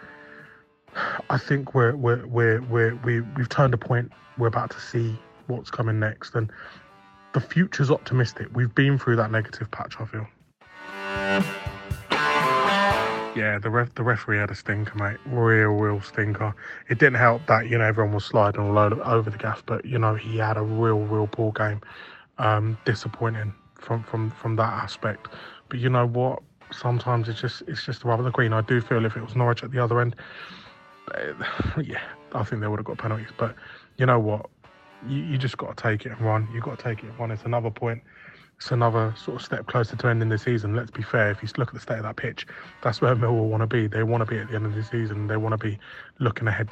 [1.30, 4.12] I think we're we're we're we're we we've turned a point.
[4.38, 5.18] We're about to see
[5.48, 6.52] what's coming next, and
[7.34, 8.48] the future's optimistic.
[8.54, 9.96] We've been through that negative patch.
[10.00, 10.28] I feel.
[13.36, 15.18] Yeah, the ref, the referee had a stinker, mate.
[15.26, 16.56] Real, real stinker.
[16.88, 20.00] It didn't help that you know everyone was sliding all over, the gaff, but you
[20.00, 21.82] know he had a real, real poor game.
[22.38, 25.28] Um, disappointing from from from that aspect.
[25.68, 26.42] But you know what?
[26.72, 28.54] Sometimes it's just it's just rubber the green.
[28.54, 30.16] I do feel if it was Norwich at the other end,
[31.84, 32.02] yeah,
[32.34, 33.30] I think they would have got penalties.
[33.38, 33.56] But
[33.98, 34.48] you know what?
[35.08, 36.48] You, you just got to take it and run.
[36.54, 37.32] You've got to take it and run.
[37.32, 38.02] It's another point.
[38.58, 40.76] It's another sort of step closer to ending the season.
[40.76, 41.32] Let's be fair.
[41.32, 42.48] If you look at the state of that pitch,
[42.82, 43.88] that's where Millwall want to be.
[43.88, 45.28] They want to be at the end of the season.
[45.28, 45.78] They want to be
[46.20, 46.70] looking ahead.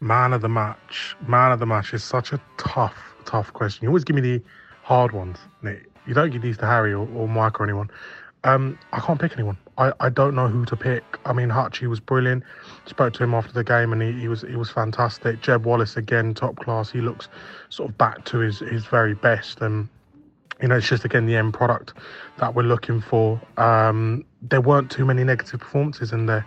[0.00, 1.16] Man of the match.
[1.26, 3.84] Man of the match is such a tough, tough question.
[3.84, 4.42] You always give me the
[4.82, 5.88] hard ones, Nick.
[6.06, 7.90] You don't give these to Harry or, or Mike or anyone.
[8.44, 9.58] Um, I can't pick anyone.
[9.78, 11.04] I, I don't know who to pick.
[11.24, 12.42] I mean, Hutchie was brilliant.
[12.86, 15.40] Spoke to him after the game, and he, he was he was fantastic.
[15.40, 16.90] Jed Wallace again, top class.
[16.90, 17.28] He looks
[17.68, 19.88] sort of back to his his very best, and
[20.60, 21.94] you know, it's just again the end product
[22.38, 23.40] that we're looking for.
[23.56, 26.44] Um, there weren't too many negative performances in there.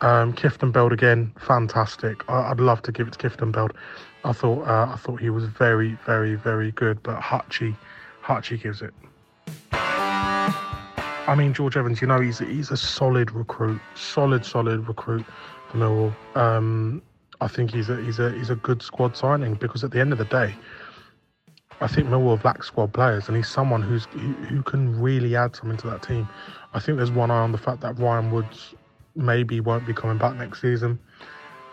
[0.00, 2.28] Um, Kieftenbeld again, fantastic.
[2.30, 3.72] I, would love to give it to Kieftenbeld.
[4.24, 7.02] I thought uh, I thought he was very, very, very good.
[7.02, 7.76] But Hutchie,
[8.22, 8.94] Hutchie gives it.
[11.28, 15.26] I mean, George Evans, you know, he's he's a solid recruit, solid, solid recruit
[15.66, 16.16] for Millwall.
[16.34, 17.02] Um,
[17.42, 20.12] I think he's a he's a he's a good squad signing because at the end
[20.12, 20.54] of the day,
[21.82, 25.36] I think Millwall have lacked squad players, and he's someone who's who, who can really
[25.36, 26.26] add something to that team.
[26.72, 28.74] I think there's one eye on the fact that Ryan Woods
[29.14, 30.98] maybe won't be coming back next season.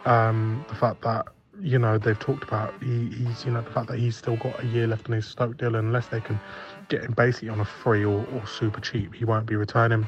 [0.03, 1.27] Um, the fact that
[1.61, 4.61] you know they've talked about he, he's you know the fact that he's still got
[4.61, 6.41] a year left in his Stoke deal, unless they can
[6.89, 9.13] getting basically on a free or, or super cheap.
[9.13, 10.01] He won't be returning,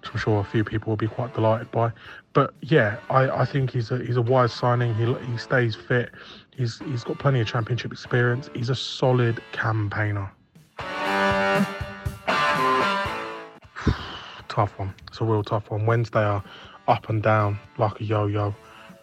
[0.00, 1.92] which I'm sure a few people will be quite delighted by.
[2.32, 4.94] But yeah, I, I think he's a he's a wise signing.
[4.94, 6.10] He he stays fit.
[6.50, 8.50] He's he's got plenty of championship experience.
[8.54, 10.30] He's a solid campaigner.
[14.48, 14.94] tough one.
[15.08, 15.84] It's a real tough one.
[15.86, 16.42] Wednesday are
[16.86, 18.54] up and down like a yo-yo.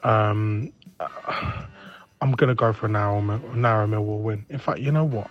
[0.03, 0.71] Um,
[2.21, 4.45] I'm gonna go for a narrow, narrow Millwall win.
[4.49, 5.29] In fact, you know what?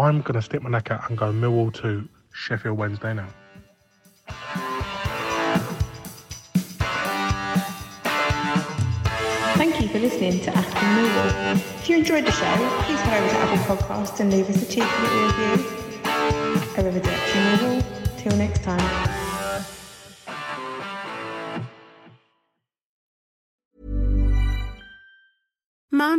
[0.00, 3.28] I'm going to stick my neck out and go Millwall to Sheffield Wednesday now.
[9.56, 11.54] Thank you for listening to Achtung Millwall.
[11.56, 14.66] If you enjoyed the show, please head over to Apple Podcasts and leave us a
[14.66, 15.66] cheeky little review.
[16.76, 18.16] Arrivederci Millwall.
[18.16, 19.19] Till next time.